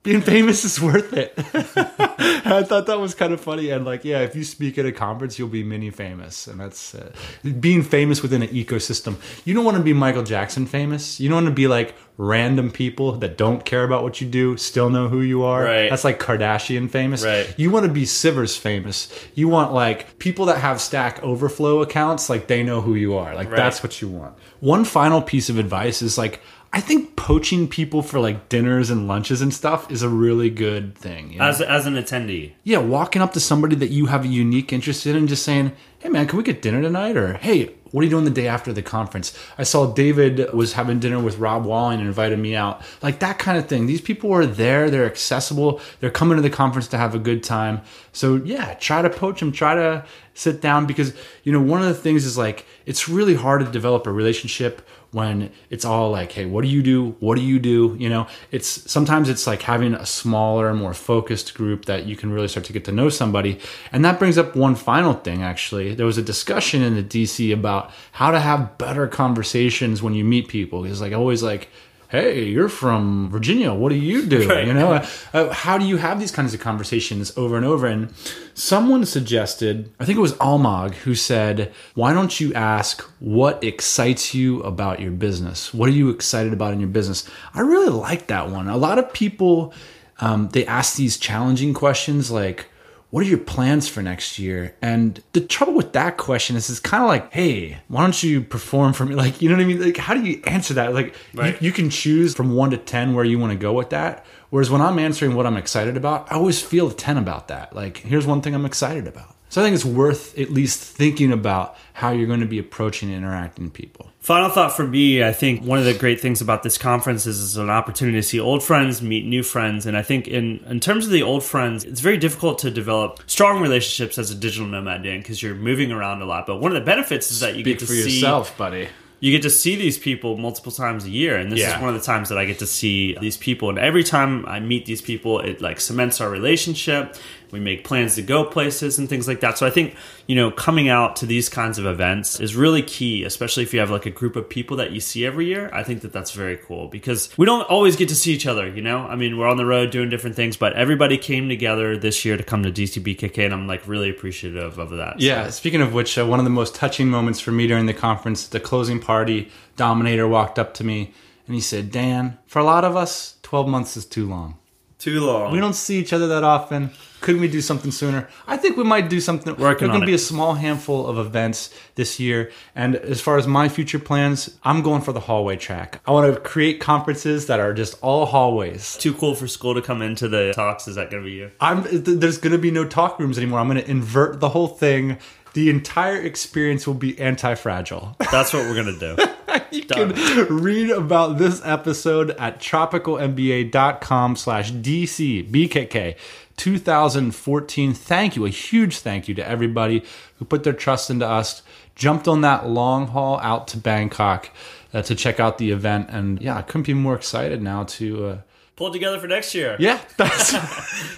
Being 0.04 0.22
famous 0.22 0.66
is 0.66 0.82
worth 0.82 1.14
it." 1.14 1.34
I 2.46 2.64
thought 2.64 2.88
that 2.88 3.00
was 3.00 3.14
kind 3.14 3.34
of 3.34 3.42
funny. 3.42 3.70
And 3.70 3.86
like, 3.86 4.04
yeah, 4.04 4.20
if 4.20 4.36
you 4.36 4.44
speak 4.44 4.78
at 4.78 4.86
a 4.86 4.92
conference, 4.92 5.38
you'll 5.38 5.50
be 5.50 5.64
mini 5.64 5.90
famous, 5.90 6.48
and 6.48 6.60
that's 6.60 6.96
uh, 6.96 7.12
being 7.60 7.84
famous 7.84 8.22
within 8.22 8.42
an 8.42 8.50
ecosystem. 8.50 9.18
You 9.46 9.54
don't 9.54 9.66
want 9.66 9.78
to 9.78 9.84
be 9.84 9.94
Michael 9.94 10.24
Jackson 10.24 10.66
famous. 10.66 11.20
You 11.20 11.30
don't 11.30 11.44
want 11.44 11.48
to 11.48 11.54
be 11.54 11.68
like 11.68 11.96
random 12.18 12.70
people 12.70 13.14
that 13.14 13.38
don't 13.38 13.64
care 13.64 13.86
about 13.86 14.04
what 14.04 14.20
you 14.20 14.28
do 14.28 14.58
still 14.58 14.90
know 14.90 15.08
who 15.08 15.22
you 15.22 15.44
are. 15.44 15.64
Right. 15.64 15.90
That's 15.90 16.04
like 16.04 16.20
Kardashian 16.20 16.90
famous. 16.90 17.24
Right. 17.24 17.54
You 17.58 17.72
want 17.72 17.86
to 17.86 17.92
be 17.92 18.04
Sivers 18.04 18.58
famous. 18.58 19.10
You 19.36 19.48
want 19.48 19.72
like 19.74 20.20
people 20.20 20.46
that 20.48 20.58
have 20.58 20.82
Stack 20.82 21.24
Overflow 21.24 21.82
accounts, 21.82 22.30
like 22.30 22.48
they 22.48 22.62
know 22.62 22.82
who 22.82 22.96
you 22.96 23.16
are. 23.16 23.34
Like 23.34 23.50
that's 23.50 23.82
what 23.82 24.02
you 24.02 24.10
want. 24.10 24.36
One 24.60 24.84
final 24.84 25.22
piece 25.22 25.50
of 25.50 25.58
advice 25.58 26.02
is 26.02 26.18
like 26.18 26.42
I 26.72 26.82
think 26.82 27.16
poaching 27.16 27.68
people 27.68 28.02
for 28.04 28.20
like 28.20 28.48
dinners 28.48 28.90
and 28.90 29.08
lunches 29.08 29.42
and 29.42 29.54
stuff 29.54 29.90
is 29.92 30.04
a 30.04 30.10
really 30.10 30.50
good 30.50 30.96
thing. 30.96 31.34
you 31.34 31.40
know? 31.40 31.46
As, 31.46 31.62
as 31.62 31.86
an 31.86 31.96
attendee. 31.96 32.54
yeah, 32.64 32.78
walking 32.78 33.22
up 33.22 33.34
to 33.34 33.40
somebody 33.40 33.76
that 33.78 33.90
you 33.90 34.06
have 34.08 34.24
a 34.26 34.28
unique 34.28 34.72
interest 34.72 35.06
in 35.08 35.16
and 35.16 35.28
just 35.28 35.44
saying, 35.44 35.72
"Hey 36.00 36.10
man, 36.10 36.28
can 36.28 36.38
we 36.38 36.44
get 36.44 36.62
dinner 36.62 36.82
tonight?" 36.82 37.18
or 37.18 37.34
"Hey, 37.34 37.72
what 37.92 38.02
are 38.02 38.06
you 38.06 38.10
doing 38.10 38.26
the 38.26 38.32
day 38.32 38.48
after 38.48 38.74
the 38.74 38.82
conference?" 38.82 39.38
I 39.58 39.64
saw 39.64 39.88
David 39.94 40.54
was 40.54 40.74
having 40.74 41.00
dinner 41.00 41.20
with 41.20 41.38
Rob 41.38 41.66
Walling 41.66 42.00
and 42.00 42.08
invited 42.08 42.40
me 42.40 42.56
out. 42.56 42.82
Like 43.02 43.20
that 43.20 43.40
kind 43.40 43.58
of 43.58 43.68
thing. 43.68 43.86
These 43.86 44.02
people 44.02 44.32
are 44.34 44.46
there, 44.46 44.90
they're 44.90 45.06
accessible, 45.06 45.82
they're 46.00 46.10
coming 46.10 46.36
to 46.38 46.42
the 46.42 46.50
conference 46.50 46.88
to 46.90 46.98
have 46.98 47.16
a 47.16 47.20
good 47.20 47.44
time. 47.44 47.82
So, 48.12 48.36
yeah, 48.36 48.74
try 48.76 49.02
to 49.02 49.10
poach 49.10 49.40
them, 49.40 49.52
try 49.52 49.76
to 49.76 50.06
sit 50.34 50.62
down 50.62 50.86
because, 50.86 51.14
you 51.44 51.52
know, 51.52 51.62
one 51.62 51.82
of 51.82 51.88
the 51.88 51.94
things 51.94 52.26
is 52.26 52.38
like 52.38 52.66
it's 52.86 53.10
really 53.10 53.36
hard 53.36 53.66
to 53.66 53.72
develop 53.72 54.08
a 54.08 54.12
relationship 54.12 54.82
when 55.12 55.52
it's 55.70 55.86
all 55.86 56.12
like, 56.12 56.32
hey, 56.32 56.46
what 56.46 56.64
do 56.64 56.68
you 56.68 56.84
do? 56.84 57.16
What 57.20 57.36
do 57.36 57.42
you 57.42 57.60
do? 57.60 57.96
You 58.00 58.10
know, 58.10 58.28
it's 58.52 58.68
sometimes 58.92 59.28
it's 59.28 59.48
like 59.48 59.64
having 59.64 59.96
a 59.96 60.06
smaller, 60.06 60.74
more 60.74 60.94
focused 60.94 61.56
group 61.56 61.86
that 61.86 62.06
you 62.06 62.16
can 62.16 62.32
really 62.32 62.48
start 62.48 62.66
to 62.68 62.74
get 62.74 62.86
to 62.86 62.92
know 62.92 63.10
somebody. 63.10 63.60
And 63.92 64.06
that 64.06 64.20
brings 64.20 64.38
up 64.38 64.56
one 64.56 64.76
final 64.76 65.14
thing, 65.14 65.42
actually. 65.42 65.96
There 65.96 66.06
was 66.06 66.18
a 66.18 66.22
discussion 66.22 66.84
in 66.84 66.96
the 66.96 67.04
DC 67.04 67.52
about 67.52 67.79
how 68.14 68.32
to 68.32 68.40
have 68.40 68.78
better 68.78 69.08
conversations 69.08 70.02
when 70.02 70.14
you 70.14 70.24
meet 70.24 70.48
people. 70.48 70.86
It's 70.86 71.02
like 71.02 71.14
always 71.14 71.44
like, 71.44 71.70
hey, 72.10 72.44
you're 72.46 72.70
from 72.70 73.30
Virginia. 73.30 73.72
What 73.72 73.90
do 73.90 73.96
you 73.96 74.26
do? 74.26 74.40
Right. 74.50 74.66
You 74.66 74.74
know, 74.74 75.06
uh, 75.34 75.54
how 75.54 75.78
do 75.78 75.86
you 75.86 75.98
have 75.98 76.20
these 76.20 76.32
kinds 76.32 76.56
of 76.56 76.60
conversations 76.60 77.32
over 77.38 77.56
and 77.56 77.66
over? 77.66 77.86
And 77.86 78.12
someone 78.56 79.06
suggested, 79.06 79.92
I 80.00 80.06
think 80.06 80.18
it 80.18 80.22
was 80.22 80.34
Almog, 80.34 80.96
who 80.96 81.14
said, 81.14 81.72
why 81.94 82.14
don't 82.14 82.40
you 82.40 82.52
ask 82.56 83.04
what 83.20 83.64
excites 83.64 84.34
you 84.34 84.64
about 84.64 85.00
your 85.00 85.12
business? 85.12 85.72
What 85.72 85.88
are 85.88 85.94
you 85.94 86.10
excited 86.10 86.52
about 86.52 86.74
in 86.74 86.80
your 86.80 86.90
business? 86.90 87.30
I 87.54 87.62
really 87.62 87.90
like 87.90 88.26
that 88.28 88.50
one. 88.50 88.68
A 88.68 88.78
lot 88.78 88.98
of 88.98 89.14
people, 89.14 89.72
um, 90.20 90.50
they 90.50 90.66
ask 90.66 90.96
these 90.96 91.16
challenging 91.16 91.76
questions 91.76 92.32
like, 92.32 92.69
what 93.12 93.26
are 93.26 93.28
your 93.30 93.40
plans 93.40 93.88
for 93.90 94.02
next 94.04 94.38
year? 94.38 94.76
And 94.82 95.22
the 95.34 95.42
trouble 95.42 95.74
with 95.74 95.94
that 95.94 96.18
question 96.18 96.56
is 96.56 96.70
it's 96.70 96.80
kind 96.80 97.02
of 97.02 97.10
like, 97.10 97.34
hey, 97.34 97.80
why 97.88 98.02
don't 98.02 98.22
you 98.22 98.42
perform 98.42 98.94
for 98.94 99.06
me? 99.06 99.16
Like, 99.16 99.42
you 99.42 99.50
know 99.50 99.56
what 99.56 99.64
I 99.64 99.66
mean? 99.66 99.82
Like, 99.82 99.98
how 99.98 100.14
do 100.14 100.22
you 100.22 100.42
answer 100.46 100.76
that? 100.76 100.94
Like, 100.94 101.16
Right. 101.34 101.60
you, 101.62 101.68
you 101.68 101.72
can 101.72 101.90
choose 101.90 102.36
from 102.36 102.54
one 102.54 102.70
to 102.72 102.78
10 102.78 103.16
where 103.16 103.26
you 103.26 103.40
want 103.40 103.52
to 103.52 103.58
go 103.58 103.74
with 103.74 103.90
that. 103.90 104.26
Whereas 104.52 104.70
when 104.70 104.82
I'm 104.82 105.00
answering 105.00 105.36
what 105.36 105.46
I'm 105.48 105.58
excited 105.58 105.98
about, 105.98 106.32
I 106.32 106.36
always 106.36 106.62
feel 106.62 106.90
a 106.90 106.94
10 106.94 107.18
about 107.18 107.48
that. 107.48 107.76
Like, 107.76 107.98
here's 107.98 108.28
one 108.28 108.42
thing 108.42 108.54
I'm 108.54 108.66
excited 108.66 109.08
about. 109.08 109.36
So 109.50 109.62
I 109.62 109.64
think 109.66 109.74
it's 109.76 109.84
worth 109.86 110.38
at 110.38 110.52
least 110.52 110.80
thinking 110.80 111.32
about 111.34 111.76
how 111.94 112.12
you're 112.12 112.28
going 112.28 112.40
to 112.42 112.46
be 112.46 112.60
approaching 112.60 113.10
and 113.10 113.18
interacting 113.18 113.66
with 113.66 113.74
people. 113.74 114.12
Final 114.20 114.50
thought 114.50 114.76
for 114.76 114.86
me, 114.88 115.24
I 115.24 115.34
think 115.34 115.64
one 115.64 115.80
of 115.80 115.86
the 115.86 115.94
great 115.96 116.20
things 116.22 116.40
about 116.40 116.62
this 116.62 116.78
conference 116.78 117.26
is, 117.26 117.40
is 117.40 117.58
an 117.58 117.70
opportunity 117.70 118.18
to 118.20 118.24
see 118.24 118.40
old 118.40 118.62
friends, 118.64 119.02
meet 119.02 119.26
new 119.26 119.42
friends. 119.42 119.86
And 119.88 119.98
I 119.98 120.04
think 120.04 120.28
in, 120.28 120.60
in 120.68 120.80
terms 120.80 121.06
of 121.06 121.12
the 121.12 121.24
old 121.24 121.44
friends, 121.44 121.84
it's 121.84 122.00
very 122.02 122.18
difficult 122.18 122.60
to 122.60 122.70
develop 122.70 123.22
strong 123.26 123.60
relationships 123.62 124.18
as 124.20 124.30
a 124.30 124.36
digital 124.36 124.68
nomad, 124.68 125.04
Dan, 125.04 125.20
because 125.20 125.42
you're 125.42 125.56
moving 125.56 125.92
around 125.92 126.22
a 126.22 126.26
lot. 126.26 126.46
But 126.46 126.58
one 126.62 126.72
of 126.72 126.76
the 126.80 126.86
benefits 126.86 127.32
is 127.32 127.40
that 127.40 127.56
you 127.56 127.64
Speak 127.64 127.66
get 127.66 127.80
to 127.80 127.86
for 127.88 127.94
see 127.94 128.16
yourself, 128.20 128.56
buddy. 128.58 128.88
you 129.20 129.32
get 129.32 129.42
to 129.42 129.50
see 129.50 129.76
these 129.76 129.98
people 129.98 130.38
multiple 130.38 130.72
times 130.72 131.06
a 131.06 131.10
year 131.10 131.36
and 131.38 131.52
this 131.52 131.60
Yeah. 131.60 131.76
is 131.76 131.82
one 131.82 131.90
of 131.94 131.96
the 132.00 132.06
times 132.06 132.30
that 132.30 132.38
i 132.38 132.46
get 132.46 132.60
to 132.60 132.66
see 132.66 133.18
these 133.20 133.36
people 133.36 133.68
and 133.70 133.78
every 133.78 134.02
time 134.04 134.46
i 134.46 134.62
meet 134.62 134.86
these 134.86 135.02
people 135.02 135.40
it 135.42 135.60
like 135.60 135.82
cements 135.82 136.22
our 136.22 136.30
relationship 136.30 137.18
we 137.52 137.60
make 137.60 137.84
plans 137.84 138.16
to 138.16 138.22
go 138.22 138.44
places 138.44 138.98
and 138.98 139.10
things 139.10 139.28
like 139.28 139.40
that. 139.42 139.58
So 139.58 139.66
i 139.66 139.70
think 139.70 139.96
you 140.28 140.36
know 140.36 140.52
coming 140.52 140.90
out 140.90 141.16
to 141.18 141.26
these 141.26 141.50
kinds 141.50 141.78
of 141.78 141.86
events 141.86 142.40
is 142.40 142.56
really 142.56 142.82
key 142.82 143.24
especially 143.24 143.64
if 143.64 143.74
you 143.74 143.80
have 143.80 143.90
like 143.90 144.06
a 144.06 144.12
group 144.12 144.36
of 144.36 144.50
people 144.50 144.78
that 144.78 144.92
you 144.92 145.00
see 145.00 145.26
every 145.26 145.46
year. 145.46 145.70
I 145.74 145.84
think 145.84 146.02
that 146.02 146.14
that's 146.14 146.32
very 146.32 146.58
cool 146.58 146.88
because 146.88 147.30
we 147.38 147.46
don't 147.46 147.70
always 147.70 147.96
get 147.96 148.10
to 148.10 148.16
see 148.16 148.34
each 148.34 148.48
other 148.48 148.68
you 148.68 148.82
know? 148.82 149.00
I 149.00 149.16
mean 149.16 149.38
we're 149.38 149.48
on 149.48 149.58
the 149.58 149.66
road 149.66 149.92
doing 149.92 150.10
different 150.10 150.36
things 150.36 150.58
but 150.58 150.74
everybody 150.74 151.18
came 151.18 151.50
together 151.50 151.98
this 151.98 152.26
year 152.26 152.38
to 152.38 152.44
come 152.44 152.64
to 152.64 152.72
dcbkk 152.72 153.46
and 153.46 153.54
i'm 153.54 153.68
like 153.68 153.88
really 153.88 154.10
appreciative 154.10 154.78
of 154.78 154.90
that. 154.92 155.20
Yeah, 155.20 155.50
speaking 155.50 155.82
of 155.82 155.94
which, 155.94 156.18
uh, 156.18 156.26
one 156.26 156.40
of 156.40 156.46
the 156.46 156.52
most 156.52 156.76
touching 156.76 157.10
moments 157.10 157.40
for 157.40 157.52
me 157.52 157.68
during 157.68 157.86
the 157.86 157.94
conference, 157.94 158.48
the 158.48 158.60
closing 158.60 159.00
party, 159.00 159.50
Dominator 159.76 160.28
walked 160.28 160.60
up 160.60 160.74
to 160.76 160.84
me 160.84 161.14
and 161.48 161.56
he 161.56 161.62
said, 161.62 161.92
Dan, 161.92 162.38
for 162.46 162.60
a 162.60 162.64
lot 162.64 162.86
of 162.86 162.96
us, 162.96 163.38
12 163.42 163.68
months 163.68 163.98
is 163.98 164.06
too 164.06 164.28
long. 164.28 164.59
Too 165.00 165.22
long 165.22 165.52
We 165.52 165.60
don't 165.60 165.74
see 165.74 165.98
each 165.98 166.14
other 166.14 166.28
that 166.28 166.44
often. 166.44 166.92
Couldn't 167.22 167.42
we 167.42 167.48
do 167.48 167.62
something 167.62 167.92
sooner? 167.92 168.30
I 168.48 168.56
think 168.58 168.78
we 168.78 168.84
might 168.84 169.10
do 169.10 169.20
something. 169.20 169.56
Working 169.56 169.88
There's 169.88 169.90
going 169.90 170.02
to 170.02 170.06
be 170.06 170.14
a 170.14 170.18
small 170.18 170.54
handful 170.54 171.08
of 171.08 171.18
events 171.18 171.74
this 171.96 172.20
year. 172.20 172.52
And 172.76 172.96
as 172.96 173.20
far 173.20 173.38
as 173.38 173.48
my 173.48 173.68
future 173.68 174.00
plans, 174.00 174.58
I'm 174.64 174.82
going 174.82 175.02
for 175.02 175.12
the 175.12 175.20
hallway 175.22 175.58
track. 175.58 176.02
I 176.06 176.12
want 176.12 176.34
to 176.34 176.40
create 176.40 176.80
conferences 176.80 177.48
that 177.48 177.60
are 177.60 177.74
just 177.74 177.96
all 178.02 178.26
hallways. 178.26 178.96
too 178.98 179.14
cool 179.14 179.36
for 179.36 179.48
school 179.48 179.74
to 179.74 179.82
come 179.82 180.02
into 180.02 180.28
the 180.28 180.54
talks 180.54 180.88
is 180.88 180.96
that 180.96 181.10
gonna 181.12 181.24
be 181.24 181.32
you 181.32 181.52
I'm 181.60 181.84
th- 181.84 182.04
there's 182.20 182.38
going 182.38 182.54
to 182.54 182.58
be 182.58 182.72
no 182.72 182.86
talk 182.86 183.20
rooms 183.20 183.38
anymore. 183.38 183.60
I'm 183.60 183.68
going 183.68 183.82
to 183.82 183.90
invert 183.90 184.40
the 184.40 184.50
whole 184.50 184.68
thing. 184.68 185.18
The 185.54 185.70
entire 185.70 186.22
experience 186.22 186.86
will 186.86 186.94
be 186.94 187.20
anti-fragile. 187.20 188.16
That's 188.32 188.54
what 188.54 188.66
we're 188.68 188.76
gonna 188.76 189.00
do. 189.00 189.18
you 189.72 189.84
Done. 189.84 190.14
can 190.14 190.46
read 190.48 190.90
about 190.90 191.38
this 191.38 191.62
episode 191.64 192.32
at 192.32 192.60
tropicalmba.com 192.60 194.36
slash 194.36 194.72
dcbkk 194.72 196.16
2014 196.56 197.94
thank 197.94 198.36
you. 198.36 198.46
A 198.46 198.50
huge 198.50 199.00
thank 199.00 199.28
you 199.28 199.36
to 199.36 199.48
everybody 199.48 200.04
who 200.38 200.46
put 200.46 200.64
their 200.64 200.74
trust 200.74 201.10
into 201.10 201.26
us 201.28 201.62
jumped 201.96 202.28
on 202.28 202.42
that 202.42 202.68
long 202.68 203.08
haul 203.08 203.40
out 203.40 203.68
to 203.70 203.78
bangkok 203.78 204.50
uh, 204.94 205.02
to 205.02 205.16
check 205.16 205.40
out 205.40 205.58
the 205.58 205.72
event. 205.72 206.10
And 206.10 206.42
yeah 206.42 206.58
i 206.58 206.62
couldn't 206.62 206.88
be 206.88 206.94
more 206.94 207.16
excited 207.16 207.62
now 207.62 207.84
to 207.86 208.26
uh, 208.26 208.38
Pull 208.80 208.88
it 208.88 208.94
together 208.94 209.20
for 209.20 209.28
next 209.28 209.54
year. 209.54 209.76
yeah 209.78 210.00
that's 210.16 210.54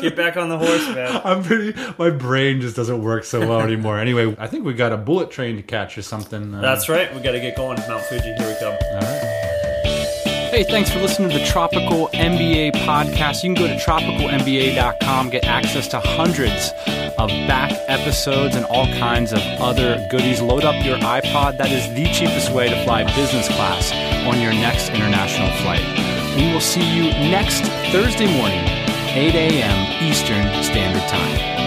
Get 0.00 0.14
back 0.14 0.36
on 0.36 0.48
the 0.48 0.56
horse, 0.56 0.86
man. 0.94 1.20
i'm 1.24 1.42
pretty 1.42 1.74
my 1.98 2.08
brain 2.10 2.60
just 2.60 2.76
doesn't 2.76 3.02
work 3.02 3.24
so 3.24 3.40
well 3.40 3.60
anymore 3.62 3.98
anyway 3.98 4.32
i 4.38 4.46
think 4.46 4.64
we 4.64 4.72
got 4.74 4.92
a 4.92 4.96
bullet 4.96 5.28
train 5.28 5.56
to 5.56 5.62
catch 5.62 5.98
or 5.98 6.02
something 6.02 6.54
uh, 6.54 6.60
That's 6.60 6.88
right. 6.88 7.12
We 7.12 7.20
got 7.20 7.32
to 7.32 7.40
get 7.40 7.56
going. 7.56 7.78
Mount 7.88 8.04
Fuji. 8.04 8.22
Here 8.38 8.46
we 8.46 8.54
come. 8.60 8.74
all 8.74 9.00
right 9.00 9.40
Hey, 10.54 10.62
thanks 10.62 10.88
for 10.88 11.00
listening 11.00 11.30
to 11.30 11.38
the 11.38 11.44
Tropical 11.46 12.06
MBA 12.14 12.74
podcast. 12.86 13.42
You 13.42 13.52
can 13.52 13.60
go 13.60 13.66
to 13.66 13.74
tropicalmba.com, 13.76 15.30
get 15.30 15.44
access 15.46 15.88
to 15.88 15.98
hundreds 15.98 16.70
of 17.18 17.28
back 17.48 17.72
episodes 17.88 18.54
and 18.54 18.64
all 18.66 18.86
kinds 18.86 19.32
of 19.32 19.40
other 19.60 20.06
goodies. 20.12 20.40
Load 20.40 20.62
up 20.62 20.76
your 20.84 20.98
iPod. 20.98 21.58
That 21.58 21.72
is 21.72 21.88
the 21.96 22.04
cheapest 22.14 22.52
way 22.52 22.68
to 22.68 22.84
fly 22.84 23.02
business 23.16 23.48
class 23.48 23.90
on 24.28 24.40
your 24.40 24.52
next 24.52 24.90
international 24.90 25.50
flight. 25.62 26.13
We 26.36 26.52
will 26.52 26.60
see 26.60 26.82
you 26.82 27.04
next 27.30 27.62
Thursday 27.92 28.26
morning, 28.26 28.64
8 28.66 29.34
a.m. 29.34 30.02
Eastern 30.02 30.64
Standard 30.64 31.08
Time. 31.08 31.63